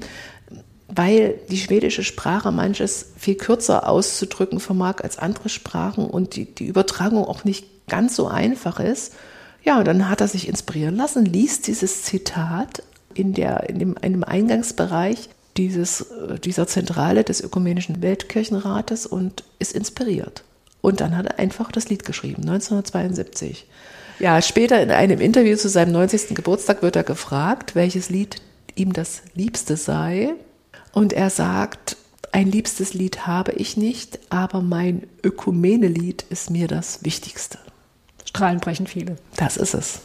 weil 0.98 1.36
die 1.50 1.60
schwedische 1.60 2.04
Sprache 2.04 2.51
manches 2.51 3.12
viel 3.18 3.36
kürzer 3.36 3.88
auszudrücken 3.88 4.60
vermag 4.60 4.96
als 5.04 5.20
andere 5.20 5.48
Sprachen 5.48 6.06
und 6.08 6.36
die, 6.36 6.46
die 6.46 6.66
Übertragung 6.66 7.24
auch 7.24 7.44
nicht 7.44 7.88
ganz 7.88 8.16
so 8.16 8.27
einfach 8.27 8.80
ist. 8.80 9.13
Ja, 9.63 9.77
und 9.77 9.86
dann 9.86 10.10
hat 10.10 10.22
er 10.22 10.27
sich 10.27 10.48
inspirieren 10.48 10.96
lassen, 10.96 11.24
liest 11.24 11.68
dieses 11.68 12.01
Zitat 12.01 12.82
in, 13.13 13.34
der, 13.34 13.70
in 13.70 13.77
dem, 13.77 13.98
einem 14.01 14.24
Eingangsbereich 14.24 15.30
dieses, 15.56 16.01
äh, 16.01 16.39
dieser 16.39 16.66
Zentrale 16.66 17.24
des 17.24 17.42
Ökumenischen 17.42 18.01
Weltkirchenrates 18.01 19.06
und 19.06 19.44
ist 19.60 19.74
inspiriert. 19.74 20.44
Und 20.82 21.00
dann 21.00 21.16
hat 21.16 21.27
er 21.27 21.39
einfach 21.39 21.72
das 21.72 21.89
Lied 21.89 22.06
geschrieben, 22.06 22.42
1972. 22.42 23.68
Ja, 24.18 24.42
später 24.42 24.82
in 24.82 24.89
einem 24.89 25.20
Interview 25.20 25.58
zu 25.58 25.70
seinem 25.70 25.92
90. 25.92 26.34
Geburtstag 26.36 26.82
wird 26.82 26.96
er 26.96 27.04
gefragt, 27.04 27.75
welches 27.75 28.10
Lied 28.10 28.38
ihm 28.74 28.94
das 28.94 29.22
Liebste 29.36 29.77
sei. 29.77 30.34
Und 30.91 31.13
er 31.13 31.29
sagt, 31.29 31.98
ein 32.32 32.51
liebstes 32.51 32.94
Lied 32.94 33.25
habe 33.25 33.53
ich 33.53 33.77
nicht, 33.77 34.20
aber 34.29 34.62
mein 34.62 35.08
Ökumene-Lied 35.24 36.25
ist 36.29 36.50
mir 36.50 36.67
das 36.67 37.03
Wichtigste. 37.03 37.58
Strahlen 38.25 38.60
brechen 38.60 38.88
viele. 38.88 39.17
Das 39.36 39.58
ist 39.58 39.74
es. 39.74 40.01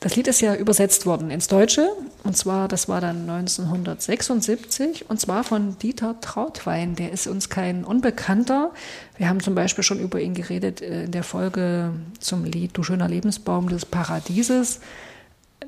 Das 0.00 0.14
Lied 0.14 0.28
ist 0.28 0.42
ja 0.42 0.54
übersetzt 0.54 1.06
worden 1.06 1.30
ins 1.30 1.48
Deutsche 1.48 1.88
und 2.22 2.36
zwar, 2.36 2.68
das 2.68 2.86
war 2.88 3.00
dann 3.00 3.28
1976 3.28 5.08
und 5.08 5.18
zwar 5.18 5.42
von 5.42 5.78
Dieter 5.78 6.20
Trautwein. 6.20 6.96
Der 6.96 7.12
ist 7.12 7.26
uns 7.26 7.48
kein 7.48 7.82
Unbekannter. 7.82 8.72
Wir 9.16 9.28
haben 9.28 9.40
zum 9.40 9.54
Beispiel 9.54 9.82
schon 9.82 9.98
über 9.98 10.20
ihn 10.20 10.34
geredet 10.34 10.82
äh, 10.82 11.04
in 11.04 11.12
der 11.12 11.22
Folge 11.22 11.92
zum 12.20 12.44
Lied 12.44 12.76
Du 12.76 12.82
schöner 12.82 13.08
Lebensbaum 13.08 13.70
des 13.70 13.86
Paradieses. 13.86 14.80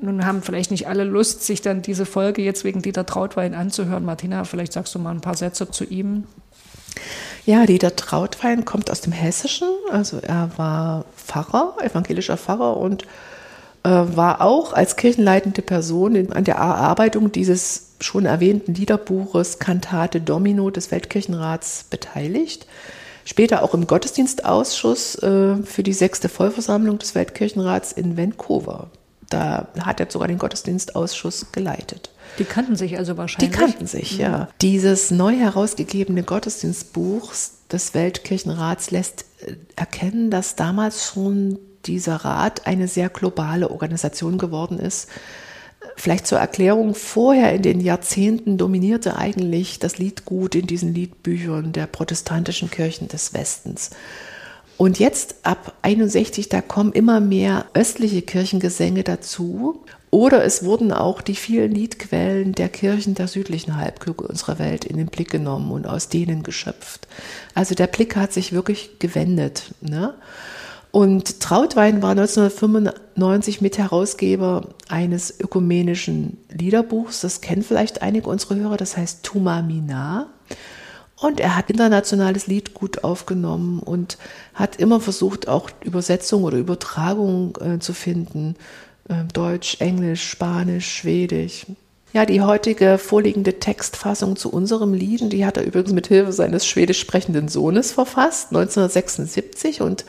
Nun 0.01 0.25
haben 0.25 0.41
vielleicht 0.41 0.71
nicht 0.71 0.87
alle 0.87 1.03
Lust, 1.03 1.43
sich 1.43 1.61
dann 1.61 1.81
diese 1.81 2.05
Folge 2.05 2.41
jetzt 2.41 2.63
wegen 2.63 2.81
Dieter 2.81 3.05
Trautwein 3.05 3.53
anzuhören. 3.53 4.05
Martina, 4.05 4.43
vielleicht 4.45 4.73
sagst 4.73 4.95
du 4.95 4.99
mal 4.99 5.11
ein 5.11 5.21
paar 5.21 5.35
Sätze 5.35 5.69
zu 5.69 5.83
ihm. 5.83 6.23
Ja, 7.45 7.65
Dieter 7.65 7.95
Trautwein 7.95 8.65
kommt 8.65 8.91
aus 8.91 9.01
dem 9.01 9.13
Hessischen. 9.13 9.67
Also 9.91 10.19
er 10.19 10.51
war 10.57 11.05
Pfarrer, 11.15 11.75
evangelischer 11.81 12.37
Pfarrer 12.37 12.77
und 12.77 13.03
äh, 13.83 13.89
war 13.89 14.41
auch 14.41 14.73
als 14.73 14.95
kirchenleitende 14.95 15.61
Person 15.61 16.15
in, 16.15 16.33
an 16.33 16.43
der 16.43 16.55
Erarbeitung 16.55 17.31
dieses 17.31 17.93
schon 18.01 18.25
erwähnten 18.25 18.73
Liederbuches 18.73 19.59
Kantate 19.59 20.21
Domino 20.21 20.69
des 20.69 20.91
Weltkirchenrats 20.91 21.85
beteiligt. 21.89 22.67
Später 23.25 23.63
auch 23.63 23.73
im 23.73 23.85
Gottesdienstausschuss 23.85 25.15
äh, 25.21 25.57
für 25.63 25.83
die 25.83 25.93
sechste 25.93 26.29
Vollversammlung 26.29 26.97
des 26.99 27.15
Weltkirchenrats 27.15 27.91
in 27.91 28.17
Vancouver. 28.17 28.89
Da 29.29 29.67
hat 29.79 29.99
er 29.99 30.09
sogar 30.09 30.27
den 30.27 30.39
Gottesdienstausschuss 30.39 31.51
geleitet. 31.51 32.09
Die 32.37 32.45
kannten 32.45 32.75
sich 32.75 32.97
also 32.97 33.17
wahrscheinlich. 33.17 33.51
Die 33.51 33.57
kannten 33.57 33.87
sich, 33.87 34.13
mhm. 34.15 34.21
ja. 34.21 34.49
Dieses 34.61 35.11
neu 35.11 35.35
herausgegebene 35.35 36.23
Gottesdienstbuch 36.23 37.33
des 37.71 37.93
Weltkirchenrats 37.93 38.91
lässt 38.91 39.25
äh, 39.41 39.55
erkennen, 39.75 40.31
dass 40.31 40.55
damals 40.55 41.05
schon 41.05 41.59
dieser 41.85 42.17
Rat 42.17 42.67
eine 42.67 42.87
sehr 42.87 43.09
globale 43.09 43.71
Organisation 43.71 44.37
geworden 44.37 44.79
ist. 44.79 45.07
Vielleicht 45.95 46.27
zur 46.27 46.39
Erklärung, 46.39 46.93
vorher 46.93 47.53
in 47.53 47.61
den 47.61 47.79
Jahrzehnten 47.79 48.57
dominierte 48.57 49.17
eigentlich 49.17 49.79
das 49.79 49.97
Liedgut 49.97 50.55
in 50.55 50.67
diesen 50.67 50.93
Liedbüchern 50.93 51.71
der 51.71 51.87
protestantischen 51.87 52.69
Kirchen 52.69 53.07
des 53.07 53.33
Westens. 53.33 53.91
Und 54.79 54.97
jetzt 54.97 55.35
ab 55.43 55.73
61, 55.81 56.47
da 56.47 56.61
kommen 56.61 56.93
immer 56.93 57.19
mehr 57.19 57.65
östliche 57.73 58.21
Kirchengesänge 58.21 59.03
dazu. 59.03 59.83
Oder 60.09 60.45
es 60.45 60.63
wurden 60.63 60.93
auch 60.93 61.21
die 61.21 61.35
vielen 61.35 61.73
Liedquellen 61.73 62.53
der 62.53 62.69
Kirchen 62.69 63.13
der 63.13 63.27
südlichen 63.27 63.75
Halbkugel 63.75 64.27
unserer 64.27 64.57
Welt 64.57 64.85
in 64.85 64.95
den 64.95 65.07
Blick 65.07 65.31
genommen 65.31 65.69
und 65.71 65.85
aus 65.85 66.07
denen 66.07 66.43
geschöpft. 66.43 67.09
Also 67.53 67.75
der 67.75 67.87
Blick 67.87 68.15
hat 68.15 68.31
sich 68.31 68.53
wirklich 68.53 68.99
gewendet. 68.99 69.75
Ne? 69.81 70.13
Und 70.91 71.41
Trautwein 71.41 72.01
war 72.01 72.11
1995 72.11 73.59
Mitherausgeber 73.59 74.69
eines 74.87 75.41
ökumenischen 75.41 76.37
Liederbuchs. 76.49 77.19
Das 77.19 77.41
kennen 77.41 77.63
vielleicht 77.63 78.01
einige 78.01 78.29
unserer 78.29 78.55
Hörer. 78.55 78.77
Das 78.77 78.95
heißt 78.95 79.23
Tuma 79.23 79.61
Mina. 79.61 80.27
Und 81.19 81.39
er 81.39 81.55
hat 81.55 81.69
internationales 81.69 82.47
Liedgut 82.47 83.03
aufgenommen 83.03 83.79
und 83.79 84.17
hat 84.53 84.77
immer 84.77 85.01
versucht, 85.01 85.47
auch 85.47 85.69
Übersetzung 85.83 86.43
oder 86.43 86.57
Übertragung 86.57 87.57
äh, 87.59 87.79
zu 87.79 87.93
finden. 87.93 88.55
Äh, 89.09 89.25
Deutsch, 89.33 89.77
Englisch, 89.79 90.29
Spanisch, 90.29 90.87
Schwedisch. 90.87 91.65
Ja, 92.13 92.25
die 92.25 92.41
heutige 92.41 92.97
vorliegende 92.97 93.59
Textfassung 93.59 94.35
zu 94.35 94.51
unserem 94.51 94.93
Lied, 94.93 95.31
die 95.31 95.45
hat 95.45 95.57
er 95.57 95.65
übrigens 95.65 95.91
mit 95.91 96.07
Hilfe 96.07 96.31
seines 96.31 96.65
schwedisch 96.65 96.99
sprechenden 96.99 97.49
Sohnes 97.49 97.91
verfasst, 97.91 98.47
1976. 98.47 99.81
Und 99.81 100.05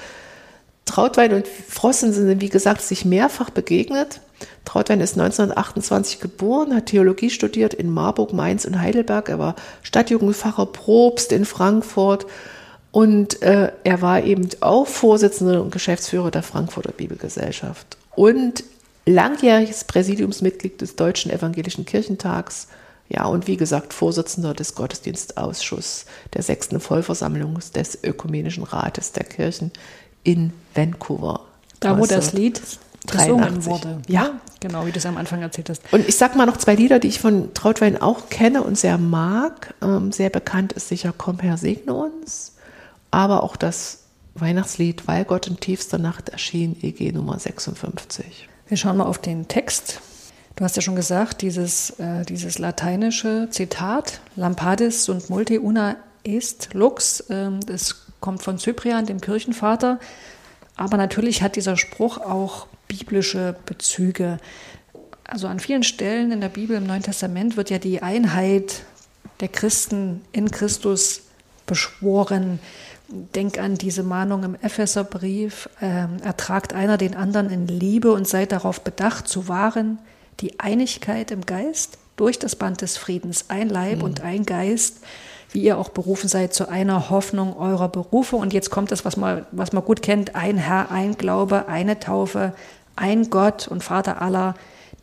Trautwein 0.87 1.35
und 1.35 1.47
Frossen 1.47 2.13
sind, 2.13 2.41
wie 2.41 2.49
gesagt, 2.49 2.81
sich 2.83 3.05
mehrfach 3.05 3.51
begegnet. 3.51 4.21
Trautwein 4.65 5.01
ist 5.01 5.19
1928 5.19 6.21
geboren, 6.21 6.75
hat 6.75 6.87
Theologie 6.87 7.31
studiert 7.31 7.75
in 7.75 7.91
Marburg, 7.91 8.33
Mainz 8.33 8.65
und 8.65 8.81
Heidelberg. 8.81 9.29
Er 9.29 9.39
war 9.39 9.57
Stadtjugendpfarrer 9.83 10.67
Probst 10.67 11.33
in 11.33 11.45
Frankfurt 11.45 12.27
und 12.93 13.43
äh, 13.43 13.73
er 13.85 14.03
war 14.03 14.23
eben 14.23 14.49
auch 14.61 14.87
Vorsitzender 14.87 15.63
und 15.63 15.73
Geschäftsführer 15.73 16.31
der 16.31 16.43
Frankfurter 16.43 16.93
Bibelgesellschaft 16.93 17.97
und 18.17 18.65
langjähriges 19.07 19.85
Präsidiumsmitglied 19.85 20.81
des 20.81 20.97
Deutschen 20.97 21.31
Evangelischen 21.31 21.85
Kirchentags. 21.85 22.69
Ja, 23.09 23.27
und 23.27 23.49
wie 23.49 23.57
gesagt, 23.57 23.93
Vorsitzender 23.93 24.55
des 24.55 24.77
Gottesdienstausschusses 24.77 26.07
der 26.35 26.43
sechsten 26.43 26.79
Vollversammlung 26.79 27.59
des 27.75 27.99
Ökumenischen 28.05 28.63
Rates 28.63 29.13
der 29.13 29.25
Kirchen 29.25 29.73
in 30.23 30.53
Vancouver. 30.75 31.41
Da, 31.81 31.99
wo 31.99 32.07
das 32.07 32.33
Lied 32.33 32.61
83. 33.07 33.65
wurde. 33.65 33.99
Ja. 34.09 34.41
Genau, 34.61 34.85
wie 34.85 34.93
du 34.93 34.99
es 34.99 35.07
am 35.07 35.17
Anfang 35.17 35.41
erzählt 35.41 35.71
hast. 35.71 35.83
Und 35.91 36.07
ich 36.07 36.17
sag 36.17 36.37
mal 36.37 36.45
noch 36.45 36.59
zwei 36.59 36.75
Lieder, 36.75 36.99
die 36.99 37.09
ich 37.09 37.19
von 37.19 37.55
Trautwein 37.55 38.01
auch 38.01 38.29
kenne 38.29 38.63
und 38.63 38.77
sehr 38.77 38.99
mag. 38.99 39.75
Ähm, 39.83 40.13
sehr 40.13 40.29
bekannt 40.29 40.75
ist 40.75 40.89
sicher 40.89 41.15
Komm 41.17 41.39
Herr, 41.39 41.57
segne 41.57 41.95
uns. 41.95 42.57
Aber 43.11 43.43
auch 43.43 43.57
das 43.57 44.01
Weihnachtslied 44.35 45.09
Weil 45.09 45.25
Gott 45.25 45.47
in 45.47 45.59
tiefster 45.59 45.99
Nacht 45.99 46.29
erschien, 46.29 46.77
EG 46.83 47.13
Nummer 47.13 47.39
56. 47.39 48.49
Wir 48.69 48.77
schauen 48.77 48.99
mal 48.99 49.07
auf 49.07 49.19
den 49.19 49.49
Text. 49.49 50.01
Du 50.57 50.65
hast 50.65 50.77
ja 50.77 50.83
schon 50.83 50.97
gesagt, 50.97 51.43
dieses, 51.43 51.91
äh, 51.99 52.25
dieses 52.27 52.59
lateinische 52.59 53.49
Zitat, 53.51 54.21
Lampadis 54.37 55.09
und 55.09 55.31
multi 55.31 55.59
una 55.59 55.97
est 56.23 56.75
lux, 56.75 57.21
äh, 57.31 57.51
das 57.67 58.07
kommt 58.21 58.43
von 58.43 58.59
Cyprian, 58.59 59.07
dem 59.07 59.21
Kirchenvater. 59.21 59.99
Aber 60.77 60.97
natürlich 60.97 61.43
hat 61.43 61.57
dieser 61.57 61.77
Spruch 61.77 62.19
auch 62.19 62.67
biblische 62.91 63.55
Bezüge. 63.67 64.39
Also 65.25 65.47
an 65.47 65.61
vielen 65.61 65.85
Stellen 65.85 66.33
in 66.33 66.41
der 66.41 66.49
Bibel 66.49 66.77
im 66.77 66.87
Neuen 66.87 67.05
Testament 67.05 67.57
wird 67.57 67.71
ja 67.71 67.79
die 67.79 68.03
Einheit 68.03 68.83
der 69.39 69.49
Christen 69.49 70.23
in 70.33 70.51
Christus 70.51 71.23
beschworen. 71.67 72.59
Denk 73.09 73.59
an 73.59 73.77
diese 73.77 74.03
Mahnung 74.03 74.43
im 74.43 74.55
Epheserbrief, 74.57 75.69
äh, 75.81 76.07
ertragt 76.25 76.73
einer 76.75 76.99
den 76.99 77.15
anderen 77.15 77.49
in 77.49 77.69
Liebe 77.69 78.13
und 78.13 78.27
seid 78.27 78.53
darauf 78.53 78.83
bedacht 78.83 79.29
zu 79.29 79.47
wahren, 79.47 79.99
die 80.41 80.59
Einigkeit 80.59 81.31
im 81.31 81.47
Geist 81.47 81.99
durch 82.17 82.39
das 82.39 82.57
Band 82.57 82.83
des 82.83 82.97
Friedens, 82.97 83.47
ein 83.49 83.69
Leib 83.69 83.99
mhm. 83.99 84.05
und 84.05 84.21
ein 84.21 84.45
Geist, 84.45 84.99
wie 85.53 85.63
ihr 85.63 85.79
auch 85.79 85.89
berufen 85.89 86.29
seid 86.29 86.55
zu 86.55 86.69
einer 86.69 87.11
Hoffnung 87.11 87.57
eurer 87.57 87.89
Berufe. 87.89 88.37
Und 88.37 88.53
jetzt 88.53 88.71
kommt 88.71 88.93
das, 88.93 89.05
was 89.05 89.17
man, 89.17 89.47
was 89.53 89.73
man 89.73 89.85
gut 89.85 90.03
kennt, 90.03 90.35
ein 90.35 90.57
Herr, 90.57 90.91
ein 90.91 91.17
Glaube, 91.17 91.69
eine 91.69 91.99
Taufe, 91.99 92.53
ein 93.01 93.31
Gott 93.31 93.67
und 93.67 93.83
Vater 93.83 94.23
aller, 94.23 94.55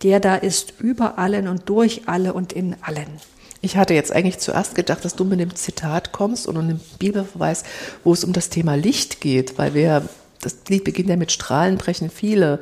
der 0.03 0.19
da 0.19 0.35
ist 0.35 0.75
über 0.79 1.17
allen 1.17 1.47
und 1.47 1.67
durch 1.67 2.03
alle 2.05 2.33
und 2.33 2.53
in 2.53 2.75
allen. 2.81 3.07
Ich 3.61 3.75
hatte 3.75 3.93
jetzt 3.93 4.11
eigentlich 4.11 4.37
zuerst 4.37 4.75
gedacht, 4.75 5.03
dass 5.03 5.15
du 5.15 5.25
mit 5.25 5.39
dem 5.39 5.55
Zitat 5.55 6.11
kommst 6.11 6.47
und 6.47 6.57
einem 6.57 6.79
Bibelverweis, 6.99 7.63
wo 8.03 8.13
es 8.13 8.23
um 8.23 8.31
das 8.31 8.49
Thema 8.49 8.75
Licht 8.75 9.19
geht, 9.19 9.57
weil 9.57 9.73
wir, 9.73 10.07
das 10.41 10.57
Lied 10.69 10.83
beginnt 10.83 11.09
ja 11.09 11.15
mit 11.15 11.31
Strahlen 11.31 11.77
brechen 11.77 12.11
viele. 12.11 12.59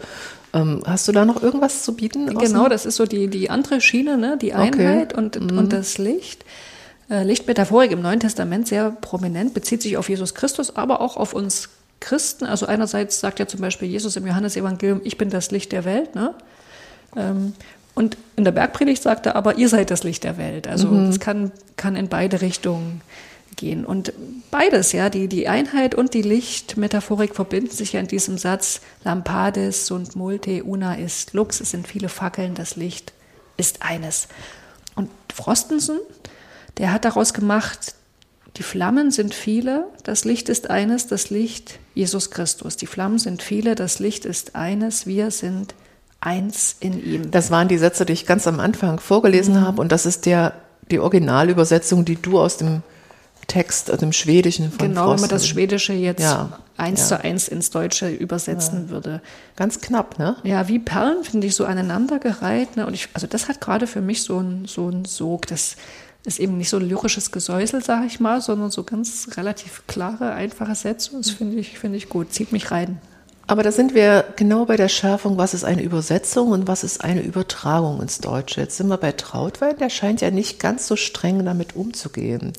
Ähm, 0.53 0.81
hast 0.85 1.07
du 1.07 1.11
da 1.11 1.25
noch 1.25 1.43
irgendwas 1.43 1.83
zu 1.83 1.95
bieten? 1.95 2.33
Genau, 2.37 2.69
das 2.69 2.85
ist 2.85 2.95
so 2.95 3.05
die, 3.05 3.27
die 3.27 3.49
andere 3.49 3.81
Schiene, 3.81 4.17
ne? 4.17 4.37
die 4.41 4.53
Einheit 4.53 5.13
okay. 5.13 5.21
und, 5.21 5.51
mhm. 5.51 5.57
und 5.57 5.73
das 5.73 5.97
Licht. 5.97 6.45
Äh, 7.09 7.23
Lichtmetaphorik 7.23 7.91
im 7.91 8.01
Neuen 8.01 8.21
Testament 8.21 8.67
sehr 8.67 8.91
prominent, 8.91 9.53
bezieht 9.53 9.81
sich 9.81 9.97
auf 9.97 10.07
Jesus 10.07 10.33
Christus, 10.33 10.75
aber 10.75 11.01
auch 11.01 11.17
auf 11.17 11.33
uns 11.33 11.69
Christen. 12.05 12.45
Also 12.45 12.67
einerseits 12.67 13.19
sagt 13.19 13.39
ja 13.39 13.47
zum 13.47 13.61
Beispiel 13.61 13.89
Jesus 13.89 14.15
im 14.15 14.25
Johannesevangelium, 14.25 15.01
ich 15.03 15.17
bin 15.17 15.29
das 15.29 15.51
Licht 15.51 15.71
der 15.71 15.85
Welt. 15.85 16.15
Ne? 16.15 16.33
Ähm, 17.17 17.53
und 17.95 18.17
in 18.35 18.43
der 18.43 18.51
Bergpredigt 18.51 19.01
sagt 19.01 19.25
er 19.25 19.35
aber, 19.35 19.57
ihr 19.57 19.69
seid 19.69 19.89
das 19.89 20.03
Licht 20.03 20.23
der 20.23 20.37
Welt. 20.37 20.67
Also 20.67 20.87
mhm. 20.87 21.09
es 21.09 21.19
kann, 21.19 21.51
kann 21.77 21.95
in 21.95 22.07
beide 22.07 22.41
Richtungen 22.41 23.01
gehen. 23.55 23.85
Und 23.85 24.13
beides, 24.51 24.91
ja, 24.91 25.09
die, 25.09 25.27
die 25.27 25.47
Einheit 25.47 25.95
und 25.95 26.13
die 26.13 26.21
Lichtmetaphorik 26.21 27.35
verbinden 27.35 27.71
sich 27.71 27.93
ja 27.93 27.99
in 27.99 28.07
diesem 28.07 28.37
Satz, 28.37 28.81
Lampades 29.03 29.91
und 29.91 30.15
multe 30.15 30.63
una 30.63 30.95
ist 30.95 31.33
lux, 31.33 31.59
es 31.61 31.71
sind 31.71 31.87
viele 31.87 32.09
Fackeln, 32.09 32.53
das 32.53 32.75
Licht 32.75 33.13
ist 33.57 33.81
eines. 33.81 34.27
Und 34.95 35.09
Frostensen, 35.33 35.99
der 36.77 36.91
hat 36.91 37.05
daraus 37.05 37.33
gemacht, 37.33 37.95
die 38.57 38.63
Flammen 38.63 39.11
sind 39.11 39.33
viele, 39.33 39.87
das 40.03 40.23
Licht 40.23 40.49
ist 40.49 40.69
eines, 40.69 41.07
das 41.07 41.29
Licht 41.29 41.79
Jesus 41.93 42.31
Christus. 42.31 42.77
Die 42.77 42.87
Flammen 42.87 43.19
sind 43.19 43.43
viele, 43.43 43.75
das 43.75 43.99
Licht 43.99 44.25
ist 44.25 44.55
eines, 44.55 45.05
wir 45.05 45.31
sind 45.31 45.75
eins 46.21 46.77
in 46.79 47.03
ihm. 47.03 47.31
Das 47.31 47.51
waren 47.51 47.67
die 47.67 47.77
Sätze, 47.77 48.05
die 48.05 48.13
ich 48.13 48.25
ganz 48.25 48.47
am 48.47 48.59
Anfang 48.59 48.99
vorgelesen 48.99 49.55
mhm. 49.55 49.61
habe 49.61 49.81
und 49.81 49.91
das 49.91 50.05
ist 50.05 50.25
der, 50.25 50.53
die 50.89 50.99
Originalübersetzung, 50.99 52.05
die 52.05 52.15
du 52.15 52.39
aus 52.39 52.57
dem 52.57 52.81
Text, 53.47 53.91
aus 53.91 53.99
dem 53.99 54.11
Schwedischen 54.11 54.71
von 54.71 54.89
Genau, 54.89 55.11
wenn 55.11 55.19
man 55.19 55.29
das 55.29 55.47
Schwedische 55.47 55.93
jetzt 55.93 56.23
ja, 56.23 56.59
eins 56.77 57.01
ja. 57.01 57.05
zu 57.17 57.23
eins 57.23 57.47
ins 57.47 57.69
Deutsche 57.69 58.09
übersetzen 58.09 58.85
ja. 58.85 58.89
würde. 58.89 59.21
Ganz 59.55 59.81
knapp, 59.81 60.17
ne? 60.17 60.35
Ja, 60.43 60.67
wie 60.67 60.79
Perlen 60.79 61.23
finde 61.23 61.47
ich 61.47 61.55
so 61.55 61.65
aneinandergereiht. 61.65 62.75
Ne? 62.75 62.87
Und 62.87 62.93
ich, 62.93 63.09
also 63.13 63.27
das 63.27 63.47
hat 63.47 63.61
gerade 63.61 63.87
für 63.87 64.01
mich 64.01 64.23
so 64.23 64.39
ein, 64.39 64.65
so 64.65 64.91
Sog. 65.05 65.45
Das 65.47 65.75
ist 66.25 66.39
eben 66.39 66.57
nicht 66.57 66.69
so 66.69 66.79
lyrisches 66.79 67.31
Gesäusel, 67.31 67.83
sage 67.83 68.07
ich 68.07 68.19
mal, 68.19 68.41
sondern 68.41 68.71
so 68.71 68.83
ganz 68.83 69.29
relativ 69.37 69.83
klare, 69.87 70.33
einfache 70.33 70.75
Sätze. 70.75 71.11
Das 71.15 71.29
finde 71.29 71.57
ich, 71.59 71.77
finde 71.77 71.97
ich 71.97 72.09
gut, 72.09 72.33
zieht 72.33 72.51
mich 72.51 72.71
rein. 72.71 72.99
Aber 73.47 73.61
da 73.61 73.71
sind 73.71 73.93
wir 73.93 74.25
genau 74.35 74.65
bei 74.65 74.75
der 74.75 74.89
Schärfung, 74.89 75.37
was 75.37 75.53
ist 75.53 75.63
eine 75.63 75.83
Übersetzung 75.83 76.49
und 76.49 76.67
was 76.67 76.83
ist 76.83 77.03
eine 77.03 77.21
Übertragung 77.21 78.01
ins 78.01 78.17
Deutsche. 78.17 78.61
Jetzt 78.61 78.77
sind 78.77 78.87
wir 78.87 78.97
bei 78.97 79.11
Trautwein, 79.11 79.77
der 79.77 79.91
scheint 79.91 80.21
ja 80.21 80.31
nicht 80.31 80.59
ganz 80.59 80.87
so 80.87 80.95
streng 80.95 81.45
damit 81.45 81.75
umzugehen. 81.75 82.53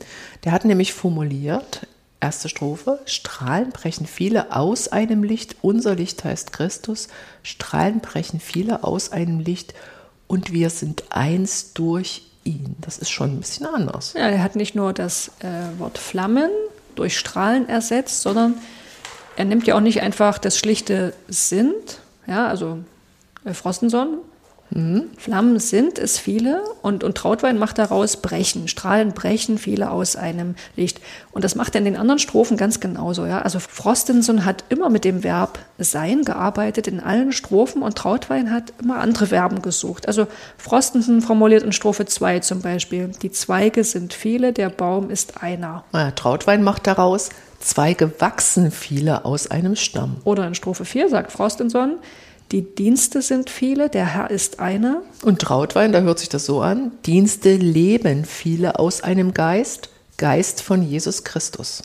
Der 0.45 0.53
hat 0.53 0.65
nämlich 0.65 0.93
formuliert, 0.93 1.89
erste 2.21 2.49
Strophe, 2.49 3.01
Strahlen 3.05 3.71
brechen 3.71 4.07
viele 4.07 4.55
aus 4.55 4.87
einem 4.87 5.25
Licht, 5.25 5.57
unser 5.61 5.97
Licht 5.97 6.23
heißt 6.23 6.53
Christus, 6.53 7.09
Strahlen 7.43 7.99
brechen 7.99 8.39
viele 8.39 8.85
aus 8.85 9.11
einem 9.11 9.41
Licht 9.41 9.75
und 10.29 10.53
wir 10.53 10.71
sind 10.71 11.05
eins 11.11 11.73
durch 11.73 12.23
ihn. 12.47 12.77
Das 12.81 12.99
ist 12.99 13.11
schon 13.11 13.33
ein 13.33 13.41
bisschen 13.41 13.67
anders. 13.67 14.15
Ja, 14.15 14.29
er 14.29 14.43
hat 14.43 14.57
nicht 14.57 14.75
nur 14.75 14.93
das 14.93 15.31
äh, 15.41 15.79
Wort 15.79 15.99
Flammen 15.99 16.51
durch 16.95 17.19
Strahlen 17.19 17.69
ersetzt, 17.69 18.23
sondern 18.23 18.55
er 19.37 19.45
nimmt 19.45 19.67
ja 19.67 19.75
auch 19.75 19.81
nicht 19.81 20.01
einfach 20.01 20.39
das 20.39 20.59
schlichte 20.59 21.13
Sind, 21.29 22.01
ja, 22.27 22.49
also 22.49 22.79
äh, 23.45 23.53
Frostenson. 23.53 24.19
Flammen 25.17 25.61
sind 25.61 25.99
es 25.99 26.19
viele 26.19 26.61
und, 26.83 27.05
und 27.05 27.17
Trautwein 27.17 27.57
macht 27.57 27.79
daraus 27.79 28.17
Brechen. 28.17 28.67
Strahlen 28.67 29.13
brechen 29.13 29.59
viele 29.59 29.91
aus 29.91 30.17
einem 30.17 30.57
Licht. 30.75 31.01
Und 31.31 31.45
das 31.45 31.55
macht 31.55 31.75
er 31.75 31.79
in 31.79 31.85
den 31.85 31.97
anderen 31.97 32.19
Strophen 32.19 32.57
ganz 32.57 32.81
genauso. 32.81 33.27
Ja? 33.27 33.43
Also 33.43 33.61
Frostenson 33.61 34.45
hat 34.45 34.65
immer 34.69 34.91
mit 34.91 35.05
dem 35.05 35.23
Verb 35.23 35.61
sein 35.79 36.25
gearbeitet 36.25 36.89
in 36.89 37.01
allen 37.01 37.33
Strophen 37.33 37.83
und 37.83 37.97
Trautwein 37.97 38.51
hat 38.51 38.73
immer 38.83 38.99
andere 38.99 39.29
Verben 39.29 39.63
gesucht. 39.63 40.09
Also 40.09 40.27
Frostenson 40.59 41.21
formuliert 41.21 41.63
in 41.63 41.73
Strophe 41.73 42.05
2 42.05 42.41
zum 42.41 42.61
Beispiel, 42.61 43.13
die 43.23 43.31
Zweige 43.31 43.85
sind 43.85 44.15
viele, 44.15 44.53
der 44.53 44.69
Baum 44.69 45.11
ist 45.11 45.43
einer. 45.43 45.85
Ja, 45.93 46.11
Trautwein 46.11 46.63
macht 46.65 46.87
daraus, 46.89 47.31
Zweige 47.61 48.21
wachsen 48.21 48.71
viele 48.71 49.25
aus 49.25 49.51
einem 49.51 49.77
Stamm. 49.77 50.17
Oder 50.25 50.47
in 50.47 50.55
Strophe 50.55 50.85
4 50.85 51.09
sagt 51.09 51.33
Frostenson, 51.33 51.99
die 52.53 52.63
Dienste 52.63 53.23
sind 53.23 53.51
viele, 53.51 53.89
der 53.89 54.15
Herr 54.15 54.31
ist 54.31 54.61
einer. 54.61 55.03
Und 55.23 55.41
Trautwein, 55.41 55.93
da 55.93 56.01
hört 56.01 56.19
sich 56.19 56.29
das 56.29 56.47
so 56.47 56.61
an, 56.61 56.93
Dienste 57.05 57.57
leben 57.57 58.25
viele 58.25 58.79
aus 58.79 59.03
einem 59.03 59.35
Geist, 59.35 59.91
Geist 60.17 60.63
von 60.63 60.83
Jesus 60.83 61.25
Christus. 61.25 61.83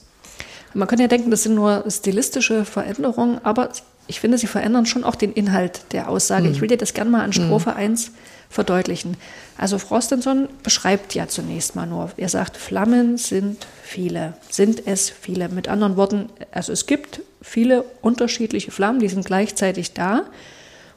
Man 0.73 0.87
könnte 0.87 1.03
ja 1.03 1.07
denken, 1.07 1.31
das 1.31 1.43
sind 1.43 1.55
nur 1.55 1.83
stilistische 1.89 2.63
Veränderungen, 2.63 3.39
aber 3.43 3.69
ich 4.07 4.19
finde, 4.19 4.37
sie 4.37 4.47
verändern 4.47 4.85
schon 4.85 5.03
auch 5.03 5.15
den 5.15 5.33
Inhalt 5.33 5.81
der 5.91 6.09
Aussage. 6.09 6.49
Ich 6.49 6.61
will 6.61 6.67
dir 6.67 6.77
das 6.77 6.93
gerne 6.93 7.09
mal 7.09 7.21
an 7.21 7.33
Strophe 7.33 7.75
1 7.75 8.11
verdeutlichen. 8.49 9.15
Also 9.57 9.77
Frostenson 9.77 10.49
beschreibt 10.63 11.15
ja 11.15 11.27
zunächst 11.27 11.75
mal 11.75 11.85
nur, 11.87 12.11
er 12.17 12.29
sagt, 12.29 12.57
Flammen 12.57 13.17
sind 13.17 13.65
viele, 13.83 14.33
sind 14.49 14.85
es 14.85 15.09
viele. 15.09 15.49
Mit 15.49 15.67
anderen 15.67 15.97
Worten, 15.97 16.29
also 16.51 16.73
es 16.73 16.85
gibt 16.85 17.21
viele 17.41 17.83
unterschiedliche 18.01 18.71
Flammen, 18.71 18.99
die 18.99 19.09
sind 19.09 19.25
gleichzeitig 19.25 19.93
da. 19.93 20.23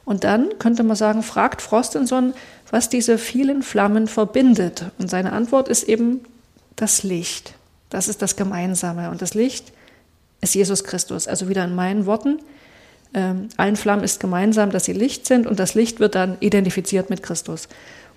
Und 0.05 0.23
dann 0.23 0.59
könnte 0.59 0.83
man 0.83 0.95
sagen, 0.95 1.23
fragt 1.23 1.61
Frostenson, 1.61 2.33
was 2.69 2.89
diese 2.89 3.17
vielen 3.17 3.63
Flammen 3.63 4.07
verbindet. 4.07 4.85
Und 4.99 5.09
seine 5.09 5.31
Antwort 5.31 5.67
ist 5.67 5.83
eben 5.83 6.21
das 6.75 7.03
Licht. 7.03 7.55
Das 7.89 8.07
ist 8.07 8.21
das 8.21 8.35
Gemeinsame. 8.35 9.09
Und 9.09 9.21
das 9.21 9.33
Licht 9.33 9.71
ist 10.41 10.53
Jesus 10.53 10.83
Christus. 10.83 11.27
Also 11.27 11.49
wieder 11.49 11.63
in 11.63 11.73
meinen 11.73 12.05
Worten, 12.05 12.39
ähm, 13.13 13.49
allen 13.57 13.77
Flammen 13.77 14.03
ist 14.03 14.19
gemeinsam, 14.19 14.71
dass 14.71 14.85
sie 14.85 14.93
Licht 14.93 15.25
sind 15.25 15.47
und 15.47 15.59
das 15.59 15.73
Licht 15.73 15.99
wird 15.99 16.15
dann 16.15 16.37
identifiziert 16.41 17.09
mit 17.09 17.23
Christus. 17.23 17.67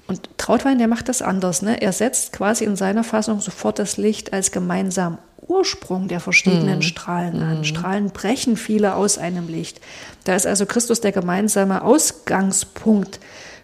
Und 0.06 0.28
Trautwein, 0.38 0.78
der 0.78 0.88
macht 0.88 1.08
das 1.08 1.22
anders. 1.22 1.62
Ne? 1.62 1.80
Er 1.80 1.92
setzt 1.92 2.32
quasi 2.32 2.64
in 2.64 2.76
seiner 2.76 3.04
Fassung 3.04 3.40
sofort 3.40 3.78
das 3.78 3.96
Licht 3.96 4.32
als 4.32 4.50
gemeinsam 4.50 5.18
Ursprung 5.48 6.08
der 6.08 6.20
verschiedenen 6.20 6.82
Strahlen 6.82 7.42
an. 7.42 7.64
Strahlen 7.64 8.10
brechen 8.10 8.56
viele 8.56 8.94
aus 8.94 9.18
einem 9.18 9.48
Licht. 9.48 9.80
Da 10.24 10.36
ist 10.36 10.46
also 10.46 10.66
Christus 10.66 11.00
der 11.00 11.12
gemeinsame 11.12 11.82
Ausgangspunkt. 11.82 13.18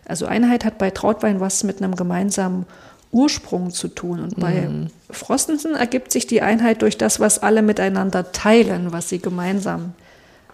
Also 0.06 0.26
Einheit 0.26 0.64
hat 0.64 0.78
bei 0.78 0.90
Trautwein 0.90 1.40
was 1.40 1.62
mit 1.62 1.82
einem 1.82 1.94
gemeinsamen 1.94 2.66
Ursprung 3.12 3.70
zu 3.70 3.88
tun. 3.88 4.20
Und 4.20 4.40
bei 4.40 4.68
Frostensen 5.10 5.74
ergibt 5.74 6.10
sich 6.10 6.26
die 6.26 6.42
Einheit 6.42 6.82
durch 6.82 6.98
das, 6.98 7.20
was 7.20 7.38
alle 7.38 7.62
miteinander 7.62 8.32
teilen, 8.32 8.92
was 8.92 9.08
sie 9.08 9.20
gemeinsam 9.20 9.92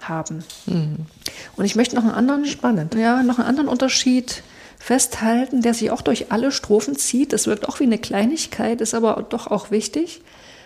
haben. 0.02 0.44
Und 1.56 1.64
ich 1.64 1.76
möchte 1.76 1.96
noch 1.96 2.04
einen 2.04 2.12
anderen, 2.12 2.44
Spannend. 2.46 2.94
ja, 2.94 3.22
noch 3.22 3.38
einen 3.38 3.48
anderen 3.48 3.68
Unterschied 3.68 4.42
festhalten, 4.78 5.62
der 5.62 5.74
sich 5.74 5.90
auch 5.90 6.02
durch 6.02 6.32
alle 6.32 6.52
Strophen 6.52 6.96
zieht. 6.96 7.32
Das 7.32 7.46
wirkt 7.46 7.68
auch 7.68 7.80
wie 7.80 7.84
eine 7.84 7.98
Kleinigkeit, 7.98 8.80
ist 8.80 8.94
aber 8.94 9.26
doch 9.28 9.46
auch 9.46 9.70
wichtig. 9.70 10.22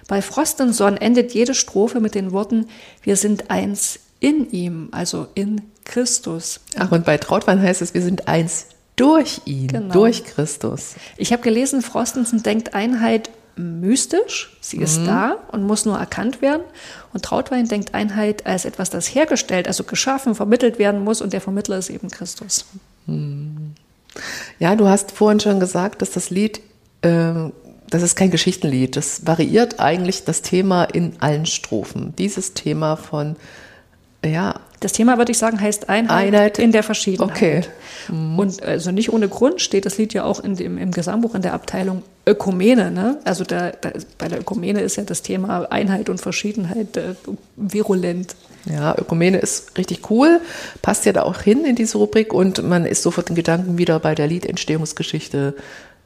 Bei 0.08 0.22
Frostenson 0.22 0.96
endet 0.96 1.32
jede 1.32 1.54
Strophe 1.54 2.00
mit 2.00 2.14
den 2.14 2.32
Worten, 2.32 2.66
wir 3.02 3.16
sind 3.16 3.50
eins 3.50 4.00
in 4.20 4.50
ihm, 4.50 4.88
also 4.92 5.26
in 5.34 5.62
Christus. 5.84 6.60
Ach, 6.78 6.92
und 6.92 7.04
bei 7.04 7.18
Trautwein 7.18 7.60
heißt 7.60 7.82
es, 7.82 7.94
wir 7.94 8.02
sind 8.02 8.28
eins 8.28 8.66
durch 8.96 9.40
ihn, 9.44 9.68
Genau. 9.68 9.92
durch 9.92 10.24
Christus. 10.24 10.94
Ich 11.16 11.32
habe 11.32 11.42
gelesen, 11.42 11.82
Frostenson 11.82 12.42
denkt 12.42 12.74
Einheit 12.74 13.30
mystisch, 13.56 14.56
sie 14.60 14.78
ist 14.78 15.06
da 15.06 15.36
und 15.52 15.62
muss 15.64 15.84
nur 15.84 15.96
erkannt 15.96 16.42
werden. 16.42 16.62
Und 17.12 17.24
Trautwein 17.24 17.68
denkt 17.68 17.94
Einheit 17.94 18.46
als 18.46 18.64
etwas, 18.64 18.90
das 18.90 19.14
hergestellt, 19.14 19.68
also 19.68 19.84
geschaffen, 19.84 20.34
vermittelt 20.34 20.78
werden 20.78 21.04
muss 21.04 21.20
und 21.22 21.32
der 21.32 21.40
Vermittler 21.40 21.78
ist 21.78 21.88
eben 21.90 22.10
Christus. 22.10 22.64
Ja, 24.58 24.74
du 24.76 24.88
hast 24.88 25.12
vorhin 25.12 25.38
schon 25.40 25.60
gesagt, 25.60 26.02
dass 26.02 26.10
das 26.12 26.30
Lied, 26.30 26.60
äh, 27.02 27.32
das 27.94 28.02
ist 28.02 28.16
kein 28.16 28.33
Geschichtenlied. 28.33 28.96
Das 28.96 29.24
variiert 29.24 29.78
eigentlich 29.78 30.24
das 30.24 30.42
Thema 30.42 30.83
in 30.83 31.12
allen 31.20 31.46
Strophen. 31.46 32.12
Dieses 32.18 32.52
Thema 32.52 32.96
von, 32.96 33.37
ja, 34.24 34.59
Das 34.80 34.90
Thema, 34.90 35.16
würde 35.16 35.30
ich 35.30 35.38
sagen, 35.38 35.61
heißt 35.61 35.88
Einheit, 35.88 36.35
Einheit. 36.35 36.59
in 36.59 36.72
der 36.72 36.83
Verschiedenheit. 36.83 37.30
Okay. 37.30 37.62
Und 38.09 38.61
also 38.64 38.90
nicht 38.90 39.12
ohne 39.12 39.28
Grund 39.28 39.61
steht 39.61 39.87
das 39.87 39.96
Lied 39.96 40.12
ja 40.12 40.24
auch 40.24 40.40
in 40.40 40.57
dem, 40.57 40.76
im 40.76 40.90
Gesangbuch 40.90 41.37
in 41.37 41.42
der 41.42 41.52
Abteilung 41.54 42.02
Ökumene. 42.26 42.90
Ne? 42.90 43.20
Also 43.22 43.44
da, 43.44 43.70
da 43.70 43.90
ist, 43.90 44.18
bei 44.18 44.26
der 44.26 44.40
Ökumene 44.40 44.80
ist 44.80 44.96
ja 44.96 45.04
das 45.04 45.22
Thema 45.22 45.70
Einheit 45.70 46.09
und 46.09 46.20
Verschiedenheit 46.20 46.96
äh, 46.96 47.14
virulent. 47.54 48.35
ja, 48.64 48.98
Ökumene 48.98 49.38
ist 49.38 49.78
richtig 49.78 50.11
cool, 50.11 50.40
passt 50.83 51.07
ja 51.07 51.12
da 51.12 51.22
auch 51.22 51.42
hin 51.42 51.64
in 51.64 51.76
diese 51.76 51.98
Rubrik 51.98 52.33
und 52.33 52.61
man 52.64 52.87
ist 52.87 53.02
sofort 53.02 53.30
in 53.30 53.37
Gedanken 53.37 53.78
wieder 53.78 54.00
bei 54.00 54.16
der 54.16 54.26
Liedentstehungsgeschichte 54.26 55.54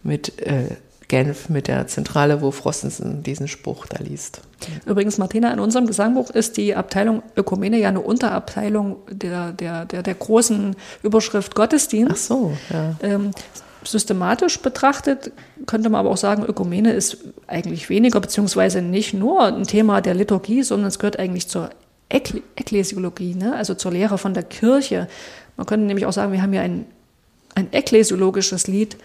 mit 0.02 0.38
äh, 0.42 0.76
Genf, 1.08 1.48
mit 1.48 1.68
der 1.68 1.86
Zentrale, 1.86 2.42
wo 2.42 2.50
Frostensen 2.50 3.22
diesen 3.22 3.48
Spruch 3.48 3.86
da 3.86 4.02
liest. 4.02 4.42
Übrigens, 4.84 5.16
Martina, 5.16 5.52
in 5.52 5.58
unserem 5.58 5.86
Gesangbuch 5.86 6.30
ist 6.30 6.58
die 6.58 6.74
Abteilung 6.74 7.22
Ökumene 7.34 7.78
ja 7.78 7.88
eine 7.88 8.00
Unterabteilung 8.00 8.96
der, 9.10 9.52
der, 9.52 9.86
der, 9.86 10.02
der 10.02 10.14
großen 10.14 10.76
Überschrift 11.02 11.54
Gottesdienst. 11.54 12.12
Ach 12.12 12.16
so, 12.16 12.52
ja. 12.70 12.94
Ähm, 13.00 13.30
systematisch 13.84 14.60
betrachtet 14.60 15.32
könnte 15.66 15.88
man 15.88 16.00
aber 16.00 16.10
auch 16.10 16.18
sagen, 16.18 16.44
Ökumene 16.44 16.92
ist 16.92 17.18
eigentlich 17.46 17.88
weniger, 17.88 18.20
beziehungsweise 18.20 18.82
nicht 18.82 19.14
nur 19.14 19.42
ein 19.44 19.64
Thema 19.64 20.00
der 20.02 20.14
Liturgie, 20.14 20.62
sondern 20.62 20.88
es 20.88 20.98
gehört 20.98 21.18
eigentlich 21.18 21.48
zur 21.48 21.70
Ekle 22.10 22.42
Ekklesiologie, 22.56 23.34
ne? 23.34 23.54
also 23.54 23.74
zur 23.74 23.92
Lehre 23.92 24.18
von 24.18 24.34
der 24.34 24.42
Kirche. 24.42 25.08
Man 25.56 25.66
könnte 25.66 25.86
nämlich 25.86 26.06
auch 26.06 26.12
sagen, 26.12 26.32
wir 26.32 26.42
haben 26.42 26.52
ja 26.52 26.62
ein, 26.62 26.86
ein 27.54 27.68
ekklesiologisches 27.72 28.66
Lied 28.66 28.96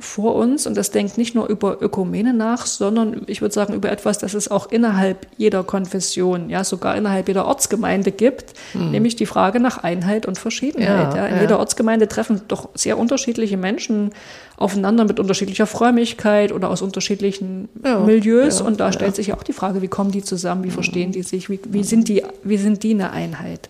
vor 0.00 0.34
uns 0.34 0.66
und 0.66 0.76
das 0.76 0.90
denkt 0.90 1.18
nicht 1.18 1.34
nur 1.34 1.46
über 1.46 1.80
Ökumene 1.80 2.32
nach, 2.32 2.66
sondern 2.66 3.22
ich 3.26 3.42
würde 3.42 3.54
sagen 3.54 3.74
über 3.74 3.90
etwas, 3.90 4.18
das 4.18 4.34
es 4.34 4.50
auch 4.50 4.70
innerhalb 4.70 5.26
jeder 5.36 5.62
Konfession, 5.62 6.50
ja 6.50 6.64
sogar 6.64 6.96
innerhalb 6.96 7.28
jeder 7.28 7.46
Ortsgemeinde 7.46 8.10
gibt, 8.10 8.54
nämlich 8.74 9.16
die 9.16 9.26
Frage 9.26 9.60
nach 9.60 9.78
Einheit 9.78 10.26
und 10.26 10.38
Verschiedenheit. 10.38 11.14
Ja, 11.14 11.16
Ja, 11.16 11.26
in 11.26 11.36
ja. 11.36 11.40
jeder 11.42 11.58
Ortsgemeinde 11.58 12.08
treffen 12.08 12.42
doch 12.48 12.70
sehr 12.74 12.98
unterschiedliche 12.98 13.56
Menschen 13.56 14.12
aufeinander 14.56 15.04
mit 15.04 15.20
unterschiedlicher 15.20 15.66
Frömmigkeit 15.66 16.52
oder 16.52 16.70
aus 16.70 16.82
unterschiedlichen 16.82 17.68
Milieus 18.06 18.60
und 18.60 18.80
da 18.80 18.92
stellt 18.92 19.16
sich 19.16 19.28
ja 19.28 19.36
auch 19.36 19.42
die 19.42 19.52
Frage, 19.52 19.82
wie 19.82 19.88
kommen 19.88 20.10
die 20.10 20.22
zusammen, 20.22 20.64
wie 20.64 20.70
verstehen 20.70 21.12
die 21.12 21.22
sich, 21.22 21.48
wie, 21.50 21.60
wie 21.68 21.84
sind 21.84 22.08
die, 22.08 22.22
wie 22.42 22.56
sind 22.56 22.82
die 22.82 22.94
eine 22.94 23.10
Einheit? 23.10 23.68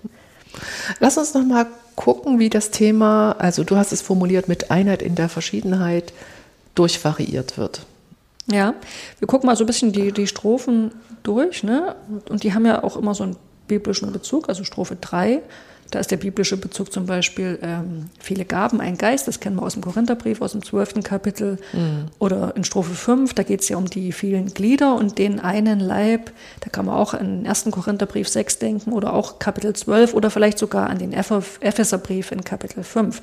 Lass 0.99 1.17
uns 1.17 1.35
noch 1.35 1.45
mal 1.45 1.67
gucken, 1.97 2.39
wie 2.39 2.51
das 2.51 2.71
Thema, 2.71 3.33
also 3.39 3.65
du 3.65 3.77
hast 3.77 3.93
es 3.93 4.03
formuliert, 4.03 4.49
mit 4.49 4.71
Einheit 4.71 5.03
in 5.03 5.15
der 5.15 5.29
Verschiedenheit 5.29 6.13
durchvariiert 6.75 7.59
wird. 7.59 7.87
Ja, 8.47 8.75
wir 9.19 9.29
gucken 9.29 9.47
mal 9.47 9.57
so 9.57 9.65
ein 9.65 9.67
bisschen 9.67 9.93
die, 9.93 10.13
die 10.13 10.27
Strophen 10.27 10.93
durch, 11.23 11.63
ne? 11.63 11.95
Und 12.29 12.43
die 12.43 12.55
haben 12.55 12.67
ja 12.67 12.83
auch 12.83 12.97
immer 12.97 13.15
so 13.15 13.25
einen 13.25 13.37
biblischen 13.69 14.11
Bezug, 14.13 14.49
also 14.49 14.65
Strophe 14.65 14.97
3. 15.01 15.41
Da 15.91 15.99
ist 15.99 16.11
der 16.11 16.17
biblische 16.19 16.57
Bezug 16.57 16.93
zum 16.93 17.07
Beispiel 17.07 17.59
ähm, 17.63 18.07
viele 18.21 18.45
Gaben, 18.45 18.81
ein 18.81 18.97
Geist, 18.97 19.27
das 19.27 19.41
kennen 19.41 19.57
wir 19.57 19.63
aus 19.63 19.73
dem 19.75 19.83
Korintherbrief, 19.83 20.41
aus 20.41 20.53
dem 20.53 20.63
12. 20.65 21.03
Kapitel. 21.03 21.59
Oder 22.19 22.55
in 22.57 22.65
Strophe 22.65 22.95
5, 22.95 23.35
da 23.35 23.43
geht 23.43 23.63
es 23.63 23.69
ja 23.69 23.77
um 23.77 23.87
die 23.91 24.13
vielen 24.13 24.55
Glieder 24.55 24.95
und 24.95 25.19
den 25.19 25.41
einen 25.41 25.81
Leib. 25.81 26.31
Da 26.61 26.71
kann 26.71 26.87
man 26.87 26.95
auch 26.95 27.15
an 27.15 27.43
den 27.43 27.47
1. 27.47 27.69
Korintherbrief 27.71 28.29
6 28.29 28.59
denken 28.59 28.93
oder 28.93 29.13
auch 29.13 29.39
Kapitel 29.39 29.73
12 29.73 30.15
oder 30.15 30.31
vielleicht 30.31 30.59
sogar 30.59 30.89
an 30.89 30.99
den 30.99 31.13
Ephe- 31.13 31.43
Epheserbrief 31.61 32.31
in 32.33 32.45
Kapitel 32.45 32.85
5. 32.85 33.21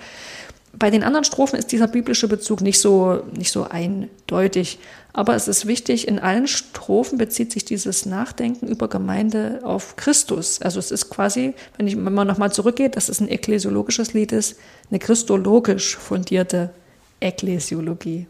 Bei 0.79 0.91
den 0.91 1.03
anderen 1.03 1.23
Strophen 1.23 1.57
ist 1.57 1.71
dieser 1.71 1.87
biblische 1.87 2.27
Bezug 2.27 2.61
nicht 2.61 2.79
so, 2.79 3.23
nicht 3.35 3.51
so 3.51 3.63
eindeutig. 3.63 4.79
Aber 5.13 5.35
es 5.35 5.47
ist 5.47 5.65
wichtig, 5.65 6.07
in 6.07 6.19
allen 6.19 6.47
Strophen 6.47 7.17
bezieht 7.17 7.51
sich 7.51 7.65
dieses 7.65 8.05
Nachdenken 8.05 8.67
über 8.67 8.87
Gemeinde 8.87 9.61
auf 9.63 9.95
Christus. 9.95 10.61
Also 10.61 10.79
es 10.79 10.91
ist 10.91 11.09
quasi, 11.09 11.55
wenn, 11.77 11.87
ich, 11.87 11.95
wenn 11.95 12.13
man 12.13 12.27
nochmal 12.27 12.51
zurückgeht, 12.51 12.95
dass 12.95 13.09
es 13.09 13.19
ein 13.19 13.29
ekklesiologisches 13.29 14.13
Lied 14.13 14.31
ist, 14.31 14.57
eine 14.91 14.99
christologisch 14.99 15.97
fundierte 15.97 16.69
Ekklesiologie. 17.19 18.27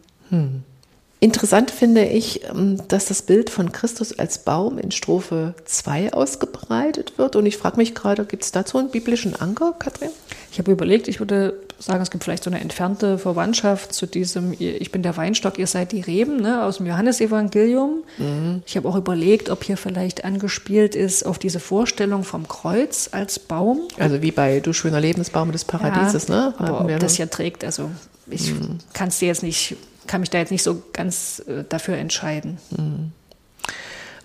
Interessant 1.19 1.71
finde 1.71 2.05
ich, 2.05 2.43
ähm, 2.45 2.79
dass 2.87 3.05
das 3.05 3.23
Bild 3.23 3.49
von 3.49 3.71
Christus 3.71 4.17
als 4.17 4.37
Baum 4.39 4.77
in 4.77 4.91
Strophe 4.91 5.55
2 5.65 6.13
ausgebreitet 6.13 7.17
wird. 7.17 7.35
Und 7.35 7.45
ich 7.47 7.57
frage 7.57 7.77
mich 7.77 7.95
gerade, 7.95 8.23
gibt 8.23 8.43
es 8.43 8.51
dazu 8.51 8.77
einen 8.77 8.91
biblischen 8.91 9.35
Anker, 9.35 9.73
Katrin? 9.77 10.11
Ich 10.51 10.59
habe 10.59 10.71
überlegt, 10.71 11.07
ich 11.07 11.19
würde 11.19 11.53
sagen, 11.79 12.01
es 12.01 12.09
gibt 12.09 12.23
vielleicht 12.23 12.43
so 12.43 12.49
eine 12.49 12.59
entfernte 12.59 13.17
Verwandtschaft 13.17 13.93
zu 13.93 14.05
diesem, 14.05 14.53
ich 14.59 14.91
bin 14.91 15.03
der 15.03 15.15
Weinstock, 15.17 15.59
ihr 15.59 15.67
seid 15.67 15.91
die 15.91 16.01
Reben, 16.01 16.37
ne, 16.41 16.63
aus 16.63 16.77
dem 16.77 16.87
Johannesevangelium. 16.87 18.03
Mhm. 18.17 18.63
Ich 18.65 18.75
habe 18.75 18.87
auch 18.87 18.95
überlegt, 18.95 19.49
ob 19.49 19.63
hier 19.63 19.77
vielleicht 19.77 20.25
angespielt 20.25 20.95
ist 20.95 21.23
auf 21.25 21.37
diese 21.37 21.59
Vorstellung 21.59 22.23
vom 22.23 22.47
Kreuz 22.47 23.09
als 23.11 23.39
Baum. 23.39 23.81
Also 23.99 24.21
wie 24.21 24.31
bei 24.31 24.59
Du 24.59 24.73
schöner 24.73 24.99
Lebensbaum 24.99 25.51
des 25.51 25.65
Paradieses, 25.65 26.27
ja, 26.27 26.35
ne? 26.35 26.53
Aber 26.57 26.81
ob 26.81 26.99
das 26.99 27.17
ja 27.17 27.27
trägt, 27.27 27.63
also 27.63 27.91
ich 28.29 28.53
mhm. 28.53 28.79
kann 28.93 29.09
es 29.09 29.19
dir 29.19 29.27
jetzt 29.27 29.43
nicht, 29.43 29.75
kann 30.07 30.21
mich 30.21 30.29
da 30.29 30.39
jetzt 30.39 30.51
nicht 30.51 30.63
so 30.63 30.81
ganz 30.93 31.43
äh, 31.47 31.63
dafür 31.67 31.97
entscheiden. 31.97 32.57
Mhm. 32.71 33.11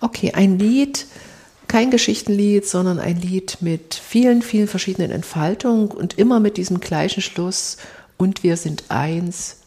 Okay, 0.01 0.31
ein 0.33 0.59
Lied, 0.59 1.05
kein 1.73 1.89
Geschichtenlied, 1.89 2.67
sondern 2.67 2.99
ein 2.99 3.19
Lied 3.19 3.57
mit 3.61 3.95
vielen, 3.95 4.43
vielen 4.43 4.67
verschiedenen 4.67 5.09
Entfaltungen 5.09 5.87
und 5.87 6.19
immer 6.19 6.39
mit 6.39 6.57
diesem 6.57 6.79
gleichen 6.79 7.21
Schluss. 7.21 7.77
Und 8.15 8.43
wir 8.43 8.57
sind 8.57 8.83
eins 8.89 9.57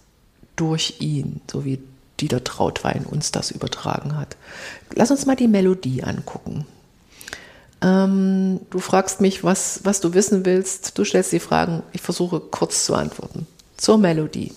durch 0.54 0.98
ihn, 1.00 1.40
so 1.50 1.64
wie 1.64 1.80
Dieter 2.20 2.44
Trautwein 2.44 3.04
uns 3.06 3.32
das 3.32 3.50
übertragen 3.50 4.16
hat. 4.16 4.36
Lass 4.94 5.10
uns 5.10 5.26
mal 5.26 5.34
die 5.34 5.48
Melodie 5.48 6.04
angucken. 6.04 6.64
Ähm, 7.82 8.60
du 8.70 8.78
fragst 8.78 9.20
mich, 9.20 9.42
was, 9.42 9.80
was 9.82 10.00
du 10.00 10.14
wissen 10.14 10.46
willst. 10.46 10.96
Du 10.96 11.04
stellst 11.04 11.32
die 11.32 11.40
Fragen. 11.40 11.82
Ich 11.92 12.02
versuche 12.02 12.38
kurz 12.38 12.84
zu 12.84 12.94
antworten. 12.94 13.48
Zur 13.78 13.98
Melodie. 13.98 14.52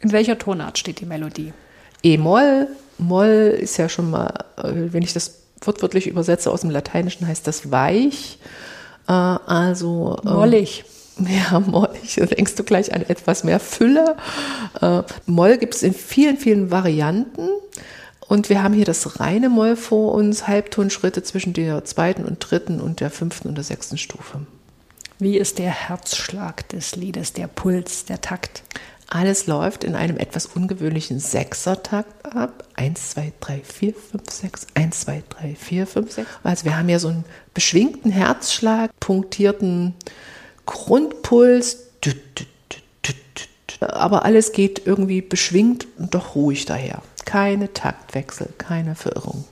In 0.00 0.12
welcher 0.12 0.36
Tonart 0.36 0.76
steht 0.76 1.00
die 1.00 1.06
Melodie? 1.06 1.54
E-Moll. 2.02 2.68
Moll 2.98 3.56
ist 3.58 3.78
ja 3.78 3.88
schon 3.88 4.10
mal, 4.10 4.44
äh, 4.58 4.92
wenn 4.92 5.02
ich 5.02 5.14
das 5.14 5.43
wortwörtlich 5.66 6.06
übersetze 6.06 6.50
aus 6.50 6.62
dem 6.62 6.70
Lateinischen, 6.70 7.26
heißt 7.26 7.46
das 7.46 7.70
weich. 7.70 8.38
Äh, 9.08 9.12
also 9.12 10.18
ähm, 10.24 10.32
mollig. 10.32 10.84
Ja, 11.16 11.60
mollig. 11.60 12.16
Da 12.16 12.26
denkst 12.26 12.56
du 12.56 12.64
gleich 12.64 12.92
an 12.92 13.02
etwas 13.02 13.44
mehr 13.44 13.60
Fülle. 13.60 14.16
Äh, 14.80 15.02
Moll 15.26 15.58
gibt 15.58 15.76
es 15.76 15.84
in 15.84 15.94
vielen, 15.94 16.36
vielen 16.36 16.72
Varianten. 16.72 17.50
Und 18.26 18.48
wir 18.48 18.64
haben 18.64 18.74
hier 18.74 18.84
das 18.84 19.20
reine 19.20 19.48
Moll 19.48 19.76
vor 19.76 20.12
uns, 20.12 20.48
Halbtonschritte 20.48 21.22
zwischen 21.22 21.52
der 21.52 21.84
zweiten 21.84 22.24
und 22.24 22.38
dritten 22.40 22.80
und 22.80 22.98
der 22.98 23.10
fünften 23.10 23.48
und 23.48 23.54
der 23.54 23.62
sechsten 23.62 23.96
Stufe. 23.96 24.40
Wie 25.20 25.38
ist 25.38 25.58
der 25.58 25.70
Herzschlag 25.70 26.68
des 26.70 26.96
Liedes, 26.96 27.32
der 27.32 27.46
Puls, 27.46 28.04
der 28.06 28.20
Takt? 28.20 28.64
Alles 29.08 29.46
läuft 29.46 29.84
in 29.84 29.94
einem 29.94 30.16
etwas 30.16 30.46
ungewöhnlichen 30.46 31.20
Sechsertakt 31.20 32.34
ab. 32.34 32.64
Eins, 32.74 33.10
zwei, 33.10 33.32
drei, 33.40 33.60
vier, 33.62 33.94
fünf, 33.94 34.30
sechs. 34.30 34.66
Eins, 34.74 35.00
zwei, 35.00 35.22
drei, 35.28 35.54
vier, 35.54 35.86
fünf, 35.86 36.12
sechs. 36.12 36.28
Also 36.42 36.64
wir 36.64 36.76
haben 36.76 36.88
ja 36.88 36.98
so 36.98 37.08
einen 37.08 37.24
beschwingten 37.52 38.10
Herzschlag, 38.10 38.90
punktierten 39.00 39.94
Grundpuls. 40.66 41.78
Aber 43.80 44.24
alles 44.24 44.52
geht 44.52 44.86
irgendwie 44.86 45.20
beschwingt 45.20 45.86
und 45.98 46.14
doch 46.14 46.34
ruhig 46.34 46.64
daher. 46.64 47.02
Keine 47.24 47.72
Taktwechsel, 47.72 48.48
keine 48.58 48.94
Verirrung. 48.94 49.44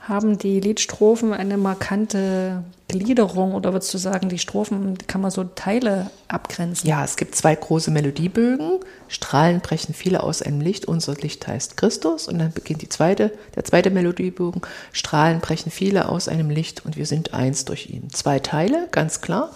Haben 0.00 0.38
die 0.38 0.60
Liedstrophen 0.60 1.32
eine 1.32 1.56
markante 1.56 2.64
Gliederung 2.98 3.54
oder 3.54 3.72
würdest 3.72 3.92
du 3.92 3.98
sagen, 3.98 4.28
die 4.28 4.38
Strophen 4.38 4.96
kann 5.06 5.20
man 5.20 5.30
so 5.30 5.44
Teile 5.44 6.10
abgrenzen? 6.28 6.88
Ja, 6.88 7.04
es 7.04 7.16
gibt 7.16 7.34
zwei 7.34 7.54
große 7.54 7.90
Melodiebögen. 7.90 8.80
Strahlen 9.08 9.60
brechen 9.60 9.94
viele 9.94 10.22
aus 10.22 10.42
einem 10.42 10.60
Licht. 10.60 10.86
Unser 10.86 11.14
Licht 11.14 11.46
heißt 11.46 11.76
Christus. 11.76 12.28
Und 12.28 12.38
dann 12.38 12.52
beginnt 12.52 12.82
die 12.82 12.88
zweite, 12.88 13.32
der 13.56 13.64
zweite 13.64 13.90
Melodiebogen. 13.90 14.62
Strahlen 14.92 15.40
brechen 15.40 15.70
viele 15.70 16.08
aus 16.08 16.28
einem 16.28 16.50
Licht 16.50 16.84
und 16.84 16.96
wir 16.96 17.06
sind 17.06 17.34
eins 17.34 17.64
durch 17.64 17.90
ihn. 17.90 18.10
Zwei 18.10 18.38
Teile, 18.38 18.88
ganz 18.90 19.20
klar. 19.20 19.50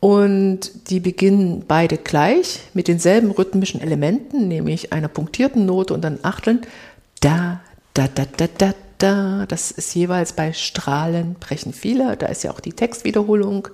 Und 0.00 0.90
die 0.90 1.00
beginnen 1.00 1.64
beide 1.66 1.96
gleich 1.96 2.60
mit 2.72 2.86
denselben 2.86 3.30
rhythmischen 3.30 3.80
Elementen, 3.80 4.46
nämlich 4.46 4.92
einer 4.92 5.08
punktierten 5.08 5.66
Note 5.66 5.92
und 5.92 6.02
dann 6.02 6.20
Achteln. 6.22 6.60
Da, 7.20 7.60
da, 7.94 8.06
da, 8.06 8.24
da, 8.36 8.46
da, 8.56 8.74
da. 8.98 9.46
Das 9.46 9.70
ist 9.70 9.94
jeweils 9.94 10.32
bei 10.32 10.52
Strahlen 10.52 11.34
brechen 11.34 11.72
viele. 11.72 12.16
Da 12.16 12.26
ist 12.26 12.44
ja 12.44 12.50
auch 12.50 12.60
die 12.60 12.72
Textwiederholung 12.72 13.68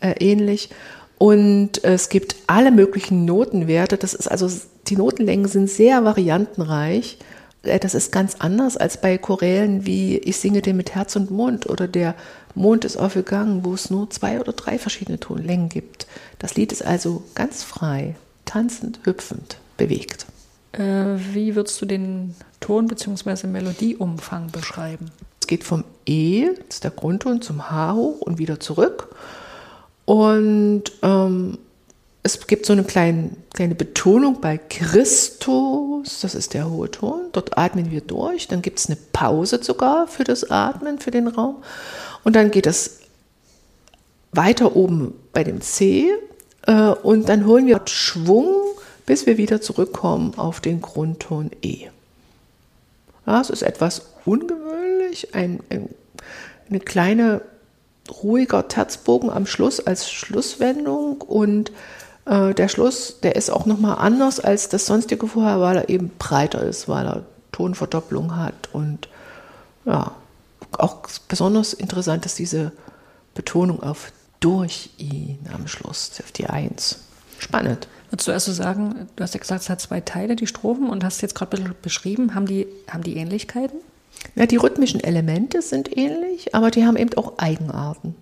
äh, 0.00 0.14
ähnlich. 0.18 0.70
Und 1.18 1.82
es 1.82 2.08
gibt 2.08 2.36
alle 2.46 2.70
möglichen 2.70 3.24
Notenwerte. 3.24 3.96
Das 3.96 4.14
ist 4.14 4.28
also, 4.28 4.48
die 4.86 4.96
Notenlängen 4.96 5.48
sind 5.48 5.68
sehr 5.68 6.04
variantenreich. 6.04 7.18
Äh, 7.62 7.78
das 7.78 7.94
ist 7.94 8.12
ganz 8.12 8.36
anders 8.38 8.76
als 8.76 9.00
bei 9.00 9.18
Chorälen 9.18 9.86
wie 9.86 10.18
Ich 10.18 10.36
singe 10.38 10.62
dir 10.62 10.74
mit 10.74 10.94
Herz 10.94 11.16
und 11.16 11.30
Mund 11.30 11.68
oder 11.68 11.88
der 11.88 12.14
Mond 12.54 12.84
ist 12.84 12.96
aufgegangen, 12.96 13.64
wo 13.64 13.74
es 13.74 13.90
nur 13.90 14.10
zwei 14.10 14.40
oder 14.40 14.52
drei 14.52 14.78
verschiedene 14.78 15.20
Tonlängen 15.20 15.68
gibt. 15.68 16.06
Das 16.38 16.54
Lied 16.54 16.72
ist 16.72 16.84
also 16.84 17.22
ganz 17.34 17.62
frei, 17.62 18.14
tanzend, 18.44 19.00
hüpfend, 19.04 19.58
bewegt. 19.76 20.26
Äh, 20.72 21.16
wie 21.32 21.54
würdest 21.54 21.80
du 21.80 21.86
den 21.86 22.34
Ton- 22.60 22.88
bzw. 22.88 23.46
Melodieumfang 23.46 24.50
beschreiben? 24.50 25.10
Es 25.40 25.46
geht 25.46 25.64
vom 25.64 25.84
E, 26.06 26.46
das 26.66 26.76
ist 26.76 26.84
der 26.84 26.90
Grundton, 26.90 27.40
zum 27.40 27.70
H 27.70 27.94
hoch 27.94 28.20
und 28.20 28.38
wieder 28.38 28.60
zurück. 28.60 29.08
Und 30.04 30.84
ähm, 31.02 31.58
es 32.22 32.46
gibt 32.46 32.66
so 32.66 32.72
eine 32.72 32.84
kleine, 32.84 33.30
kleine 33.54 33.74
Betonung 33.74 34.40
bei 34.40 34.58
Christus, 34.58 36.20
das 36.20 36.34
ist 36.34 36.52
der 36.54 36.68
hohe 36.70 36.90
Ton. 36.90 37.20
Dort 37.32 37.56
atmen 37.56 37.90
wir 37.90 38.00
durch. 38.00 38.48
Dann 38.48 38.60
gibt 38.62 38.78
es 38.78 38.86
eine 38.86 38.98
Pause 39.12 39.62
sogar 39.62 40.06
für 40.06 40.24
das 40.24 40.50
Atmen, 40.50 40.98
für 40.98 41.10
den 41.10 41.28
Raum. 41.28 41.56
Und 42.24 42.36
dann 42.36 42.50
geht 42.50 42.66
es 42.66 43.00
weiter 44.32 44.76
oben 44.76 45.14
bei 45.32 45.44
dem 45.44 45.60
C. 45.60 46.10
Äh, 46.66 46.90
und 46.90 47.28
dann 47.28 47.46
holen 47.46 47.66
wir 47.66 47.80
Schwung 47.86 48.54
bis 49.08 49.24
wir 49.24 49.38
wieder 49.38 49.62
zurückkommen 49.62 50.34
auf 50.36 50.60
den 50.60 50.82
Grundton 50.82 51.50
E. 51.62 51.86
Ja, 53.26 53.40
es 53.40 53.48
ist 53.48 53.62
etwas 53.62 54.02
ungewöhnlich, 54.26 55.34
ein, 55.34 55.60
ein, 55.70 55.88
eine 56.68 56.80
kleine 56.80 57.40
ruhiger 58.22 58.68
Terzbogen 58.68 59.30
am 59.30 59.46
Schluss 59.46 59.80
als 59.80 60.10
Schlusswendung 60.10 61.22
und 61.22 61.72
äh, 62.26 62.52
der 62.52 62.68
Schluss, 62.68 63.20
der 63.22 63.34
ist 63.34 63.48
auch 63.48 63.64
nochmal 63.64 63.96
anders 63.98 64.40
als 64.40 64.68
das 64.68 64.84
sonstige 64.84 65.26
vorher, 65.26 65.58
weil 65.62 65.78
er 65.78 65.88
eben 65.88 66.10
breiter 66.18 66.60
ist, 66.60 66.86
weil 66.86 67.06
er 67.06 67.24
Tonverdopplung 67.52 68.36
hat 68.36 68.68
und 68.74 69.08
ja, 69.86 70.12
auch 70.72 70.98
besonders 71.28 71.72
interessant 71.72 72.26
ist 72.26 72.38
diese 72.38 72.72
Betonung 73.34 73.82
auf 73.82 74.12
durch 74.40 74.90
ihn 74.98 75.38
am 75.54 75.66
Schluss, 75.66 76.12
auf 76.22 76.30
die 76.30 76.46
Eins. 76.46 76.98
Spannend. 77.38 77.88
Würdest 78.10 78.28
du 78.28 78.32
also 78.32 78.52
sagen, 78.52 79.08
du 79.16 79.22
hast 79.22 79.34
ja 79.34 79.40
gesagt, 79.40 79.62
es 79.62 79.70
hat 79.70 79.80
zwei 79.80 80.00
Teile, 80.00 80.36
die 80.36 80.46
Strophen, 80.46 80.88
und 80.88 81.04
hast 81.04 81.20
jetzt 81.20 81.34
gerade 81.34 81.62
beschrieben, 81.82 82.34
haben 82.34 82.46
die, 82.46 82.66
haben 82.90 83.02
die 83.02 83.16
Ähnlichkeiten? 83.16 83.80
Ja, 84.34 84.46
die 84.46 84.56
rhythmischen 84.56 85.00
Elemente 85.00 85.62
sind 85.62 85.96
ähnlich, 85.96 86.54
aber 86.54 86.70
die 86.70 86.84
haben 86.84 86.96
eben 86.96 87.14
auch 87.14 87.38
Eigenarten. 87.38 88.14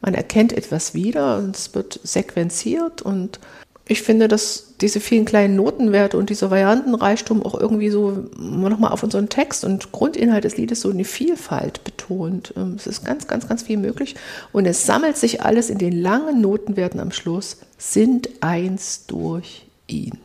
Man 0.00 0.14
erkennt 0.14 0.52
etwas 0.52 0.94
wieder 0.94 1.38
und 1.38 1.56
es 1.56 1.74
wird 1.74 2.00
sequenziert 2.02 3.02
und 3.02 3.38
ich 3.86 4.02
finde, 4.02 4.28
dass 4.28 4.74
diese 4.80 5.00
vielen 5.00 5.24
kleinen 5.24 5.56
Notenwerte 5.56 6.16
und 6.16 6.30
dieser 6.30 6.50
Variantenreichtum 6.50 7.42
auch 7.42 7.58
irgendwie 7.58 7.90
so 7.90 8.26
nochmal 8.38 8.92
auf 8.92 9.02
unseren 9.02 9.28
Text 9.28 9.64
und 9.64 9.90
Grundinhalt 9.92 10.44
des 10.44 10.56
Liedes 10.56 10.80
so 10.80 10.90
eine 10.90 11.04
Vielfalt 11.04 11.82
betont. 11.84 12.54
Ähm, 12.56 12.74
es 12.76 12.86
ist 12.86 13.04
ganz, 13.04 13.26
ganz, 13.26 13.48
ganz 13.48 13.62
viel 13.62 13.76
möglich 13.76 14.14
und 14.52 14.66
es 14.66 14.86
sammelt 14.86 15.16
sich 15.16 15.42
alles 15.42 15.68
in 15.68 15.78
den 15.78 16.00
langen 16.00 16.40
Notenwerten 16.40 17.00
am 17.00 17.10
Schluss, 17.10 17.58
sind 17.76 18.28
eins 18.40 19.06
durch 19.06 19.66
ihn. 19.88 20.18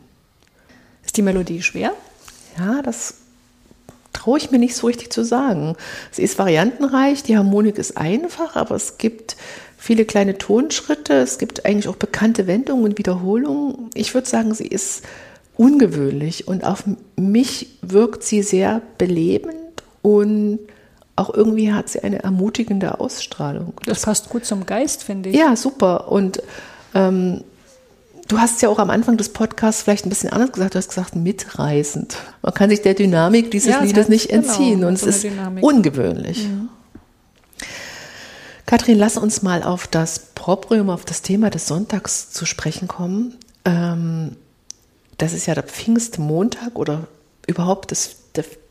Ist 1.04 1.16
die 1.16 1.22
Melodie 1.22 1.62
schwer? 1.62 1.92
Ja, 2.58 2.80
das 2.82 3.14
traue 4.18 4.38
ich 4.38 4.50
mir 4.50 4.58
nicht 4.58 4.74
so 4.74 4.86
richtig 4.88 5.12
zu 5.12 5.24
sagen. 5.24 5.76
Sie 6.10 6.22
ist 6.22 6.38
variantenreich, 6.38 7.22
die 7.22 7.36
Harmonik 7.36 7.78
ist 7.78 7.96
einfach, 7.96 8.56
aber 8.56 8.74
es 8.74 8.98
gibt 8.98 9.36
viele 9.76 10.04
kleine 10.04 10.38
Tonschritte. 10.38 11.14
Es 11.14 11.38
gibt 11.38 11.64
eigentlich 11.64 11.88
auch 11.88 11.96
bekannte 11.96 12.46
Wendungen 12.48 12.84
und 12.84 12.98
Wiederholungen. 12.98 13.90
Ich 13.94 14.14
würde 14.14 14.28
sagen, 14.28 14.52
sie 14.54 14.66
ist 14.66 15.04
ungewöhnlich 15.56 16.48
und 16.48 16.64
auf 16.64 16.84
mich 17.16 17.78
wirkt 17.80 18.24
sie 18.24 18.42
sehr 18.42 18.82
belebend 18.98 19.54
und 20.02 20.58
auch 21.14 21.32
irgendwie 21.32 21.72
hat 21.72 21.88
sie 21.88 22.00
eine 22.00 22.22
ermutigende 22.22 23.00
Ausstrahlung. 23.00 23.74
Das 23.84 24.02
passt 24.02 24.30
gut 24.30 24.44
zum 24.44 24.66
Geist, 24.66 25.04
finde 25.04 25.30
ich. 25.30 25.36
Ja, 25.36 25.56
super. 25.56 26.10
Und 26.10 26.42
ähm, 26.94 27.42
du 28.28 28.38
hast 28.38 28.62
ja 28.62 28.68
auch 28.68 28.78
am 28.78 28.90
Anfang 28.90 29.16
des 29.16 29.30
Podcasts 29.30 29.82
vielleicht 29.82 30.06
ein 30.06 30.10
bisschen 30.10 30.30
anders 30.30 30.52
gesagt. 30.52 30.74
Du 30.74 30.78
hast 30.78 30.88
gesagt, 30.88 31.16
mitreißend. 31.16 32.16
Man 32.42 32.54
kann 32.54 32.70
sich 32.70 32.82
der 32.82 32.94
Dynamik 32.94 33.50
dieses 33.50 33.70
ja, 33.70 33.80
Liedes 33.80 34.08
nicht 34.08 34.28
genau, 34.28 34.42
entziehen 34.42 34.84
und 34.84 34.98
so 34.98 35.08
es 35.08 35.16
ist 35.16 35.24
Dynamik. 35.24 35.64
ungewöhnlich. 35.64 36.44
Ja. 36.44 36.68
Kathrin, 38.66 38.98
lass 38.98 39.16
uns 39.16 39.42
mal 39.42 39.62
auf 39.62 39.86
das 39.86 40.18
Proprium, 40.34 40.90
auf 40.90 41.06
das 41.06 41.22
Thema 41.22 41.48
des 41.48 41.66
Sonntags 41.66 42.30
zu 42.30 42.44
sprechen 42.44 42.86
kommen. 42.86 43.34
Ähm, 43.64 44.36
das 45.16 45.32
ist 45.32 45.46
ja 45.46 45.54
der 45.54 45.64
Pfingstmontag 45.64 46.78
oder 46.78 47.08
überhaupt 47.46 47.90
das, 47.90 48.16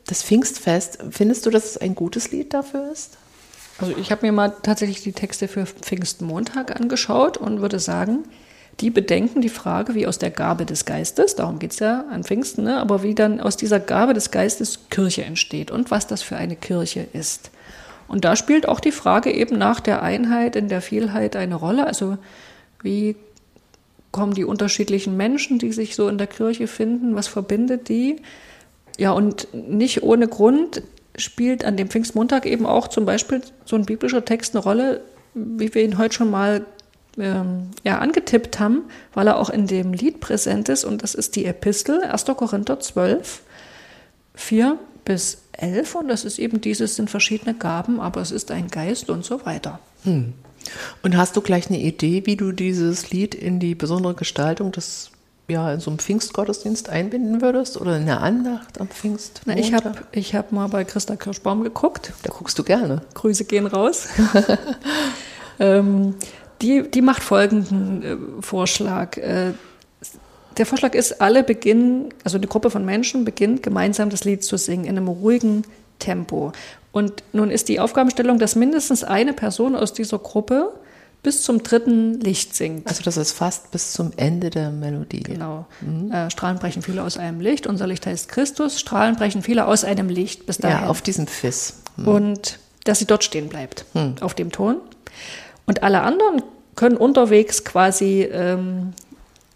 das 0.05 0.21
Pfingstfest. 0.21 0.99
Findest 1.09 1.45
du, 1.45 1.49
dass 1.49 1.65
es 1.65 1.77
ein 1.77 1.95
gutes 1.95 2.31
Lied 2.31 2.53
dafür 2.53 2.91
ist? 2.91 3.17
Also 3.79 3.95
ich 3.97 4.11
habe 4.11 4.25
mir 4.25 4.31
mal 4.31 4.53
tatsächlich 4.61 5.01
die 5.01 5.11
Texte 5.13 5.47
für 5.47 5.65
Pfingstmontag 5.65 6.79
angeschaut 6.79 7.37
und 7.37 7.61
würde 7.61 7.79
sagen, 7.79 8.23
die 8.79 8.91
bedenken 8.91 9.41
die 9.41 9.49
Frage, 9.49 9.95
wie 9.95 10.05
aus 10.05 10.19
der 10.19 10.29
Gabe 10.29 10.65
des 10.65 10.85
Geistes, 10.85 11.35
darum 11.35 11.57
geht 11.57 11.71
es 11.71 11.79
ja 11.79 12.05
an 12.11 12.23
Pfingsten, 12.23 12.63
ne, 12.63 12.77
aber 12.77 13.01
wie 13.01 13.15
dann 13.15 13.39
aus 13.39 13.57
dieser 13.57 13.79
Gabe 13.79 14.13
des 14.13 14.29
Geistes 14.29 14.89
Kirche 14.89 15.23
entsteht 15.23 15.71
und 15.71 15.89
was 15.89 16.05
das 16.05 16.21
für 16.21 16.35
eine 16.35 16.55
Kirche 16.55 17.07
ist. 17.13 17.49
Und 18.07 18.23
da 18.23 18.35
spielt 18.35 18.67
auch 18.67 18.79
die 18.79 18.91
Frage 18.91 19.31
eben 19.31 19.57
nach 19.57 19.79
der 19.79 20.03
Einheit 20.03 20.55
in 20.55 20.69
der 20.69 20.81
Vielheit 20.81 21.35
eine 21.35 21.55
Rolle. 21.55 21.87
Also 21.87 22.17
wie 22.81 23.15
kommen 24.11 24.33
die 24.33 24.45
unterschiedlichen 24.45 25.17
Menschen, 25.17 25.59
die 25.59 25.73
sich 25.73 25.95
so 25.95 26.07
in 26.07 26.17
der 26.17 26.27
Kirche 26.27 26.67
finden, 26.67 27.15
was 27.15 27.27
verbindet 27.27 27.89
die? 27.89 28.17
Ja, 28.97 29.11
und 29.11 29.47
nicht 29.53 30.03
ohne 30.03 30.27
Grund 30.27 30.81
spielt 31.17 31.65
an 31.65 31.77
dem 31.77 31.89
Pfingstmontag 31.89 32.45
eben 32.45 32.65
auch 32.65 32.87
zum 32.87 33.05
Beispiel 33.05 33.41
so 33.65 33.75
ein 33.75 33.85
biblischer 33.85 34.23
Text 34.23 34.55
eine 34.55 34.63
Rolle, 34.63 35.01
wie 35.33 35.73
wir 35.73 35.83
ihn 35.83 35.97
heute 35.97 36.15
schon 36.15 36.31
mal 36.31 36.65
ähm, 37.17 37.71
ja, 37.83 37.99
angetippt 37.99 38.59
haben, 38.59 38.83
weil 39.13 39.27
er 39.27 39.37
auch 39.37 39.49
in 39.49 39.67
dem 39.67 39.93
Lied 39.93 40.19
präsent 40.19 40.69
ist. 40.69 40.85
Und 40.85 41.03
das 41.03 41.15
ist 41.15 41.35
die 41.35 41.45
Epistel 41.45 42.01
1. 42.03 42.25
Korinther 42.25 42.79
12, 42.79 43.41
4 44.35 44.77
bis 45.05 45.39
11. 45.53 45.95
Und 45.95 46.07
das 46.07 46.25
ist 46.25 46.39
eben 46.39 46.61
dieses, 46.61 46.95
sind 46.95 47.09
verschiedene 47.09 47.53
Gaben, 47.53 47.99
aber 47.99 48.21
es 48.21 48.31
ist 48.31 48.51
ein 48.51 48.67
Geist 48.67 49.09
und 49.09 49.25
so 49.25 49.45
weiter. 49.45 49.79
Hm. 50.03 50.33
Und 51.01 51.17
hast 51.17 51.35
du 51.35 51.41
gleich 51.41 51.69
eine 51.69 51.79
Idee, 51.79 52.25
wie 52.25 52.35
du 52.35 52.51
dieses 52.51 53.09
Lied 53.11 53.33
in 53.33 53.59
die 53.59 53.75
besondere 53.75 54.15
Gestaltung 54.15 54.71
des 54.71 55.11
ja, 55.49 55.71
in 55.71 55.79
so 55.79 55.89
einem 55.89 55.99
Pfingstgottesdienst 55.99 56.89
einbinden 56.89 57.41
würdest 57.41 57.79
oder 57.79 57.95
in 57.95 58.05
der 58.05 58.21
Andacht 58.21 58.81
am 58.81 58.89
Pfingst? 58.89 59.41
Na, 59.45 59.57
ich 59.57 59.73
habe 59.73 59.93
ich 60.11 60.35
hab 60.35 60.51
mal 60.51 60.67
bei 60.67 60.83
Christa 60.83 61.15
Kirschbaum 61.15 61.63
geguckt. 61.63 62.11
Da 62.23 62.31
guckst 62.31 62.59
du 62.59 62.63
gerne. 62.63 63.01
Grüße 63.13 63.45
gehen 63.45 63.65
raus. 63.65 64.07
ähm, 65.59 66.15
die, 66.61 66.89
die 66.89 67.01
macht 67.01 67.23
folgenden 67.23 68.03
äh, 68.03 68.41
Vorschlag. 68.41 69.17
Äh, 69.17 69.53
der 70.57 70.65
Vorschlag 70.65 70.95
ist, 70.95 71.21
alle 71.21 71.43
beginnen, 71.43 72.09
also 72.23 72.37
eine 72.37 72.47
Gruppe 72.47 72.71
von 72.71 72.83
Menschen 72.83 73.25
beginnt 73.25 73.61
gemeinsam 73.61 74.09
das 74.09 74.23
Lied 74.23 74.43
zu 74.43 74.57
singen 74.57 74.85
in 74.85 74.97
einem 74.97 75.07
ruhigen 75.07 75.63
Tempo. 75.99 76.51
Und 76.91 77.23
nun 77.31 77.51
ist 77.51 77.69
die 77.69 77.79
Aufgabenstellung, 77.79 78.39
dass 78.39 78.55
mindestens 78.55 79.03
eine 79.03 79.33
Person 79.33 79.75
aus 79.75 79.93
dieser 79.93 80.17
Gruppe 80.17 80.73
bis 81.23 81.43
zum 81.43 81.61
dritten 81.61 82.19
Licht 82.21 82.55
singt. 82.55 82.87
Also 82.87 83.03
das 83.03 83.17
ist 83.17 83.33
fast 83.33 83.71
bis 83.71 83.91
zum 83.93 84.11
Ende 84.17 84.49
der 84.49 84.71
Melodie. 84.71 85.23
Genau. 85.23 85.65
Mhm. 85.81 86.11
Äh, 86.11 86.31
Strahlen 86.31 86.57
brechen 86.57 86.81
viele 86.81 87.03
aus 87.03 87.17
einem 87.17 87.41
Licht. 87.41 87.67
Unser 87.67 87.87
Licht 87.87 88.05
heißt 88.05 88.29
Christus. 88.29 88.79
Strahlen 88.79 89.15
brechen 89.15 89.43
viele 89.43 89.67
aus 89.67 89.83
einem 89.83 90.09
Licht 90.09 90.45
bis 90.45 90.57
dahin. 90.57 90.83
Ja, 90.83 90.89
auf 90.89 91.01
diesem 91.01 91.27
Fiss. 91.27 91.81
Mhm. 91.97 92.07
Und 92.07 92.59
dass 92.85 92.99
sie 92.99 93.05
dort 93.05 93.23
stehen 93.23 93.49
bleibt, 93.49 93.85
mhm. 93.93 94.15
auf 94.21 94.33
dem 94.33 94.51
Ton. 94.51 94.77
Und 95.67 95.83
alle 95.83 96.01
anderen 96.01 96.41
können 96.75 96.97
unterwegs 96.97 97.63
quasi 97.63 98.23
ähm, 98.23 98.93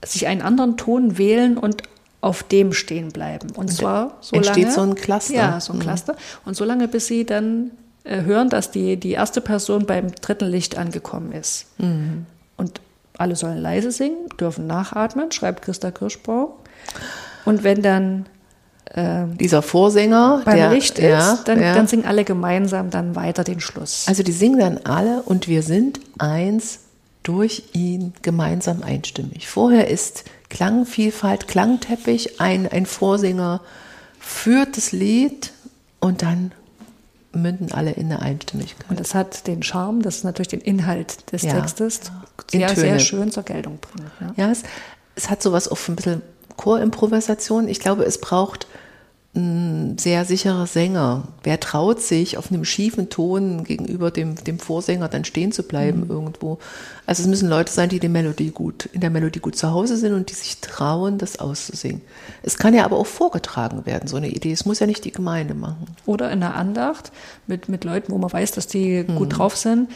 sich 0.06 0.28
einen 0.28 0.42
anderen 0.42 0.78
Ton 0.78 1.18
wählen 1.18 1.58
und 1.58 1.84
auf 2.22 2.44
dem 2.44 2.74
stehen 2.74 3.10
bleiben. 3.10 3.50
Und, 3.50 3.58
und 3.58 3.68
zwar 3.70 4.18
so 4.22 4.36
entsteht 4.36 4.66
lange, 4.66 4.76
so 4.76 4.82
ein 4.82 4.96
Cluster. 4.96 5.34
Ja, 5.34 5.60
so 5.60 5.74
ein 5.74 5.80
mhm. 5.80 5.84
Cluster. 5.84 6.16
Und 6.46 6.56
so 6.56 6.66
lange, 6.66 6.88
bis 6.88 7.08
sie 7.08 7.26
dann 7.26 7.72
äh, 8.04 8.22
hören, 8.22 8.50
dass 8.50 8.72
die, 8.72 8.98
die 8.98 9.12
erste 9.12 9.42
Person 9.42 9.86
beim 9.86 10.12
dritten 10.12 10.46
Licht 10.46 10.78
angekommen 10.78 11.32
ist. 11.32 11.66
Mhm. 11.80 12.26
Und 12.58 12.82
alle 13.18 13.36
sollen 13.36 13.58
leise 13.58 13.92
singen, 13.92 14.30
dürfen 14.40 14.68
nachatmen, 14.68 15.32
schreibt 15.32 15.64
Christa 15.64 15.92
Kirschbau. 15.92 16.58
Und 17.46 17.64
wenn 17.64 17.82
dann 17.82 18.26
ähm, 18.94 19.38
dieser 19.38 19.62
Vorsänger 19.62 20.42
beim 20.44 20.56
der, 20.56 20.70
Licht 20.72 21.00
ist, 21.00 21.06
ja, 21.06 21.40
dann, 21.46 21.62
ja. 21.62 21.74
dann 21.74 21.88
singen 21.88 22.06
alle 22.06 22.26
gemeinsam 22.26 22.90
dann 22.90 23.16
weiter 23.16 23.44
den 23.44 23.62
Schluss. 23.62 24.06
Also 24.08 24.22
die 24.22 24.34
singen 24.34 24.60
dann 24.60 24.80
alle 24.84 25.22
und 25.22 25.48
wir 25.48 25.64
sind 25.64 26.00
eins 26.18 26.80
durch 27.24 27.64
ihn 27.74 28.14
gemeinsam 28.22 28.84
einstimmig. 28.84 29.48
Vorher 29.48 29.88
ist 29.88 30.26
Klangvielfalt, 30.50 31.48
Klangteppich, 31.48 32.42
ein, 32.42 32.68
ein 32.68 32.86
Vorsänger 32.86 33.62
führt 34.20 34.76
das 34.76 34.92
Lied 34.92 35.54
und 36.00 36.22
dann 36.22 36.52
münden 37.32 37.72
alle 37.72 37.92
in 37.92 38.10
der 38.10 38.22
Einstimmigkeit. 38.22 38.90
Und 38.90 39.00
das 39.00 39.16
hat 39.16 39.48
den 39.48 39.64
Charme, 39.64 40.02
dass 40.02 40.24
natürlich 40.24 40.50
den 40.50 40.60
Inhalt 40.60 41.32
des 41.32 41.44
ja. 41.44 41.54
Textes 41.54 42.02
sehr, 42.50 42.76
sehr 42.76 43.00
schön 43.00 43.32
zur 43.32 43.44
Geltung 43.44 43.80
bringt. 43.80 44.12
Ja, 44.20 44.46
ja 44.46 44.52
es, 44.52 44.64
es 45.16 45.30
hat 45.30 45.42
sowas 45.42 45.70
auch 45.70 45.78
ein 45.88 45.96
bisschen 45.96 46.22
Chorimprovisation. 46.58 47.68
Ich 47.68 47.80
glaube, 47.80 48.04
es 48.04 48.20
braucht 48.20 48.68
ein 49.34 49.98
sehr 49.98 50.26
sicherer 50.26 50.68
Sänger. 50.68 51.30
Wer 51.44 51.60
traut 51.62 52.02
sich, 52.02 52.38
auf 52.38 52.52
einem 52.52 52.66
schiefen 52.66 53.10
Ton 53.10 53.64
gegenüber 53.64 54.12
dem, 54.12 54.36
dem 54.36 54.60
Vorsänger 54.60 55.08
dann 55.08 55.24
stehen 55.24 55.54
zu 55.54 55.64
bleiben 55.64 56.02
mhm. 56.02 56.10
irgendwo? 56.10 56.60
Also 57.06 57.24
es 57.24 57.30
müssen 57.30 57.48
Leute 57.48 57.72
sein, 57.72 57.88
die 57.88 58.02
die 58.02 58.10
Melodie 58.10 58.52
gut, 58.52 58.90
in 58.92 59.00
der 59.00 59.10
Melodie 59.10 59.40
gut 59.40 59.56
zu 59.56 59.72
Hause 59.72 59.96
sind 59.96 60.14
und 60.14 60.30
die 60.30 60.34
sich 60.34 60.60
trauen, 60.60 61.18
das 61.18 61.40
auszusingen. 61.40 62.02
Es 62.44 62.58
kann 62.58 62.74
ja 62.74 62.84
aber 62.84 62.98
auch 62.98 63.08
vorgetragen 63.08 63.86
werden, 63.86 64.08
so 64.08 64.18
eine 64.18 64.30
Idee. 64.30 64.52
Es 64.52 64.66
muss 64.66 64.80
ja 64.80 64.86
nicht 64.86 65.06
die 65.06 65.14
Gemeinde 65.14 65.54
machen. 65.54 65.86
Oder 66.06 66.30
in 66.32 66.42
der 66.42 66.56
Andacht 66.56 67.14
mit, 67.48 67.70
mit 67.70 67.86
Leuten, 67.86 68.12
wo 68.12 68.18
man 68.18 68.34
weiß, 68.34 68.52
dass 68.52 68.68
die 68.68 69.06
mhm. 69.08 69.16
gut 69.16 69.38
drauf 69.38 69.56
sind 69.56 69.88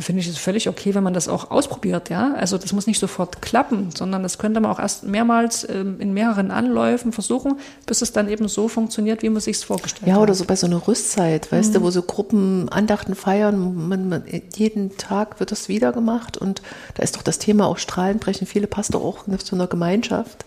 finde 0.00 0.20
ich 0.20 0.28
es 0.28 0.38
völlig 0.38 0.68
okay, 0.68 0.94
wenn 0.94 1.02
man 1.02 1.14
das 1.14 1.28
auch 1.28 1.50
ausprobiert, 1.50 2.08
ja. 2.10 2.34
Also 2.34 2.58
das 2.58 2.72
muss 2.72 2.86
nicht 2.86 3.00
sofort 3.00 3.42
klappen, 3.42 3.90
sondern 3.94 4.22
das 4.22 4.38
könnte 4.38 4.60
man 4.60 4.70
auch 4.70 4.78
erst 4.78 5.04
mehrmals 5.04 5.68
ähm, 5.68 6.00
in 6.00 6.12
mehreren 6.14 6.50
Anläufen 6.50 7.12
versuchen, 7.12 7.58
bis 7.86 8.02
es 8.02 8.12
dann 8.12 8.28
eben 8.28 8.48
so 8.48 8.68
funktioniert, 8.68 9.22
wie 9.22 9.28
man 9.28 9.40
sich 9.40 9.56
es 9.56 9.64
vorgestellt 9.64 10.06
ja, 10.06 10.14
hat. 10.14 10.18
Ja, 10.18 10.22
oder 10.22 10.34
so 10.34 10.44
bei 10.44 10.56
so 10.56 10.66
einer 10.66 10.86
Rüstzeit, 10.86 11.50
weißt 11.50 11.70
mhm. 11.70 11.74
du, 11.74 11.82
wo 11.82 11.90
so 11.90 12.02
Gruppen 12.02 12.68
Andachten 12.68 13.14
feiern, 13.14 13.88
man, 13.88 14.08
man, 14.08 14.24
jeden 14.54 14.96
Tag 14.96 15.40
wird 15.40 15.50
das 15.50 15.68
wieder 15.68 15.92
gemacht 15.92 16.36
und 16.36 16.62
da 16.94 17.02
ist 17.02 17.16
doch 17.16 17.22
das 17.22 17.38
Thema 17.38 17.66
auch 17.66 17.78
Strahlenbrechen. 17.78 18.46
Viele 18.46 18.66
passt 18.66 18.94
doch 18.94 19.02
auch 19.02 19.24
zu 19.38 19.54
einer 19.56 19.66
Gemeinschaft 19.66 20.44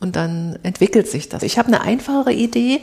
und 0.00 0.16
dann 0.16 0.58
entwickelt 0.62 1.08
sich 1.08 1.28
das. 1.28 1.42
Ich 1.42 1.58
habe 1.58 1.68
eine 1.68 1.82
einfachere 1.82 2.32
Idee 2.32 2.80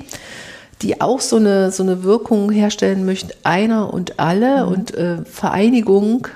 die 0.81 1.01
auch 1.01 1.21
so 1.21 1.37
eine, 1.37 1.71
so 1.71 1.83
eine 1.83 2.03
Wirkung 2.03 2.51
herstellen 2.51 3.05
möchten, 3.05 3.31
einer 3.43 3.93
und 3.93 4.19
alle 4.19 4.65
mhm. 4.65 4.71
und 4.71 4.93
äh, 4.93 5.25
Vereinigung 5.25 6.27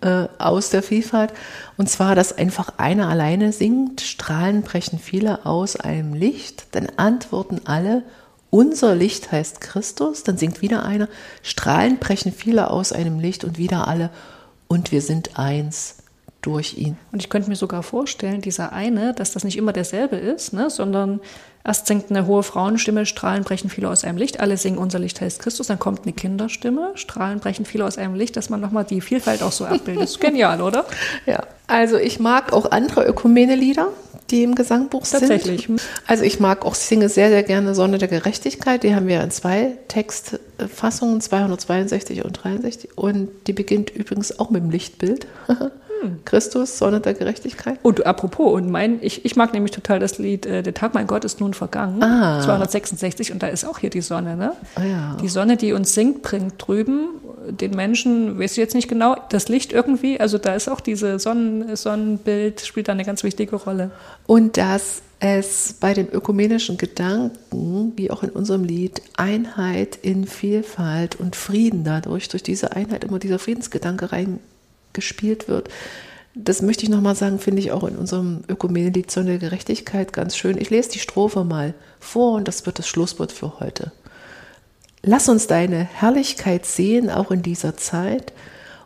äh, 0.00 0.26
aus 0.38 0.70
der 0.70 0.82
Vielfalt. 0.82 1.32
Und 1.76 1.88
zwar, 1.88 2.14
dass 2.14 2.36
einfach 2.36 2.78
einer 2.78 3.08
alleine 3.08 3.52
singt, 3.52 4.00
Strahlen 4.00 4.62
brechen 4.62 4.98
viele 4.98 5.46
aus 5.46 5.76
einem 5.76 6.14
Licht, 6.14 6.66
dann 6.72 6.88
antworten 6.96 7.60
alle, 7.64 8.02
unser 8.50 8.94
Licht 8.94 9.32
heißt 9.32 9.62
Christus, 9.62 10.24
dann 10.24 10.36
singt 10.36 10.60
wieder 10.60 10.84
einer, 10.84 11.08
Strahlen 11.42 11.98
brechen 11.98 12.32
viele 12.32 12.70
aus 12.70 12.92
einem 12.92 13.18
Licht 13.18 13.44
und 13.44 13.56
wieder 13.56 13.88
alle, 13.88 14.10
und 14.68 14.90
wir 14.90 15.02
sind 15.02 15.38
eins 15.38 15.96
durch 16.42 16.76
ihn. 16.76 16.96
Und 17.12 17.22
ich 17.22 17.30
könnte 17.30 17.48
mir 17.48 17.56
sogar 17.56 17.82
vorstellen, 17.82 18.40
dieser 18.40 18.72
eine, 18.72 19.14
dass 19.14 19.32
das 19.32 19.44
nicht 19.44 19.56
immer 19.56 19.72
derselbe 19.72 20.16
ist, 20.16 20.52
ne, 20.52 20.70
sondern 20.70 21.20
Erst 21.64 21.86
singt 21.86 22.10
eine 22.10 22.26
hohe 22.26 22.42
Frauenstimme, 22.42 23.06
Strahlen 23.06 23.44
brechen 23.44 23.70
viele 23.70 23.88
aus 23.88 24.04
einem 24.04 24.18
Licht. 24.18 24.40
Alle 24.40 24.56
singen 24.56 24.78
Unser 24.78 24.98
Licht 24.98 25.20
heißt 25.20 25.40
Christus. 25.40 25.68
Dann 25.68 25.78
kommt 25.78 26.02
eine 26.02 26.12
Kinderstimme, 26.12 26.92
Strahlen 26.94 27.38
brechen 27.38 27.64
viele 27.64 27.84
aus 27.84 27.98
einem 27.98 28.14
Licht, 28.14 28.36
dass 28.36 28.50
man 28.50 28.60
nochmal 28.60 28.84
die 28.84 29.00
Vielfalt 29.00 29.42
auch 29.42 29.52
so 29.52 29.64
abbildet. 29.64 30.18
Genial, 30.20 30.60
oder? 30.60 30.84
Ja. 31.26 31.44
Also 31.66 31.96
ich 31.96 32.18
mag 32.18 32.52
auch 32.52 32.70
andere 32.70 33.04
Ökumene-Lieder, 33.06 33.88
die 34.30 34.42
im 34.42 34.54
Gesangbuch 34.54 35.04
sind. 35.04 35.20
Tatsächlich. 35.20 35.68
Also 36.06 36.24
ich 36.24 36.40
mag 36.40 36.64
auch, 36.64 36.74
singe 36.74 37.08
sehr, 37.08 37.28
sehr 37.28 37.42
gerne 37.42 37.74
Sonne 37.74 37.98
der 37.98 38.08
Gerechtigkeit. 38.08 38.82
Die 38.82 38.94
haben 38.94 39.06
wir 39.06 39.22
in 39.22 39.30
zwei 39.30 39.78
Textfassungen, 39.88 41.20
262 41.20 42.24
und 42.24 42.32
63. 42.32 42.98
Und 42.98 43.28
die 43.46 43.52
beginnt 43.52 43.90
übrigens 43.90 44.38
auch 44.38 44.50
mit 44.50 44.62
dem 44.62 44.70
Lichtbild. 44.70 45.26
Christus, 46.24 46.78
Sonne 46.78 47.00
der 47.00 47.14
Gerechtigkeit. 47.14 47.78
Und 47.82 48.06
apropos, 48.06 48.52
und 48.52 48.70
mein, 48.70 48.98
ich, 49.02 49.24
ich 49.24 49.36
mag 49.36 49.52
nämlich 49.52 49.72
total 49.72 49.98
das 49.98 50.18
Lied 50.18 50.46
äh, 50.46 50.62
Der 50.62 50.74
Tag 50.74 50.94
mein 50.94 51.06
Gott 51.06 51.24
ist 51.24 51.40
nun 51.40 51.54
vergangen, 51.54 52.02
ah. 52.02 52.40
266, 52.40 53.32
und 53.32 53.42
da 53.42 53.48
ist 53.48 53.64
auch 53.64 53.78
hier 53.78 53.90
die 53.90 54.00
Sonne, 54.00 54.36
ne? 54.36 54.52
Ah, 54.74 54.84
ja. 54.84 55.16
Die 55.20 55.28
Sonne, 55.28 55.56
die 55.56 55.72
uns 55.72 55.94
singt, 55.94 56.22
bringt 56.22 56.54
drüben 56.58 57.08
den 57.50 57.72
Menschen, 57.72 58.38
weiß 58.38 58.52
ich 58.52 58.58
jetzt 58.58 58.74
nicht 58.74 58.88
genau, 58.88 59.16
das 59.30 59.48
Licht 59.48 59.72
irgendwie, 59.72 60.20
also 60.20 60.38
da 60.38 60.54
ist 60.54 60.68
auch 60.68 60.80
diese 60.80 61.18
Sonnen, 61.18 61.74
Sonnenbild, 61.76 62.60
spielt 62.60 62.88
da 62.88 62.92
eine 62.92 63.04
ganz 63.04 63.24
wichtige 63.24 63.56
Rolle. 63.56 63.90
Und 64.26 64.56
dass 64.56 65.02
es 65.20 65.74
bei 65.78 65.94
dem 65.94 66.08
ökumenischen 66.10 66.78
Gedanken, 66.78 67.92
wie 67.96 68.10
auch 68.10 68.22
in 68.22 68.30
unserem 68.30 68.64
Lied, 68.64 69.02
Einheit 69.16 69.98
in 70.02 70.26
Vielfalt 70.26 71.16
und 71.16 71.36
Frieden 71.36 71.84
dadurch, 71.84 72.28
durch 72.28 72.42
diese 72.42 72.72
Einheit 72.72 73.04
immer 73.04 73.18
dieser 73.18 73.38
Friedensgedanke 73.38 74.12
rein 74.12 74.40
gespielt 74.92 75.48
wird. 75.48 75.68
Das 76.34 76.62
möchte 76.62 76.84
ich 76.84 76.88
nochmal 76.88 77.14
sagen, 77.14 77.38
finde 77.38 77.60
ich 77.60 77.72
auch 77.72 77.84
in 77.84 77.96
unserem 77.96 78.42
Ökumenelied 78.48 79.10
Sonne 79.10 79.38
der 79.38 79.38
Gerechtigkeit 79.38 80.12
ganz 80.12 80.36
schön. 80.36 80.56
Ich 80.56 80.70
lese 80.70 80.90
die 80.90 80.98
Strophe 80.98 81.44
mal 81.44 81.74
vor 82.00 82.36
und 82.36 82.48
das 82.48 82.64
wird 82.64 82.78
das 82.78 82.88
Schlusswort 82.88 83.32
für 83.32 83.60
heute. 83.60 83.92
Lass 85.02 85.28
uns 85.28 85.46
deine 85.46 85.76
Herrlichkeit 85.76 86.64
sehen, 86.64 87.10
auch 87.10 87.30
in 87.30 87.42
dieser 87.42 87.76
Zeit, 87.76 88.32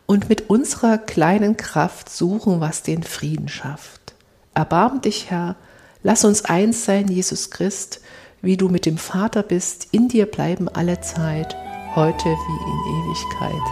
und 0.07 0.29
mit 0.29 0.49
unserer 0.49 0.97
kleinen 0.97 1.57
Kraft 1.57 2.09
suchen, 2.09 2.59
was 2.59 2.81
den 2.81 3.03
Frieden 3.03 3.49
schafft. 3.49 4.13
Erbarm 4.53 5.01
dich, 5.01 5.29
Herr, 5.29 5.55
lass 6.01 6.25
uns 6.25 6.45
eins 6.45 6.85
sein, 6.85 7.07
Jesus 7.07 7.51
Christ, 7.51 8.01
wie 8.41 8.57
du 8.57 8.69
mit 8.69 8.85
dem 8.85 8.97
Vater 8.97 9.43
bist, 9.43 9.89
in 9.91 10.07
dir 10.07 10.25
bleiben 10.25 10.69
alle 10.69 10.99
Zeit, 11.01 11.55
heute 11.95 12.29
wie 12.29 12.29
in 12.29 13.03
Ewigkeit. 13.03 13.63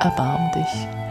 erbarm 0.00 0.50
dich. 0.52 1.05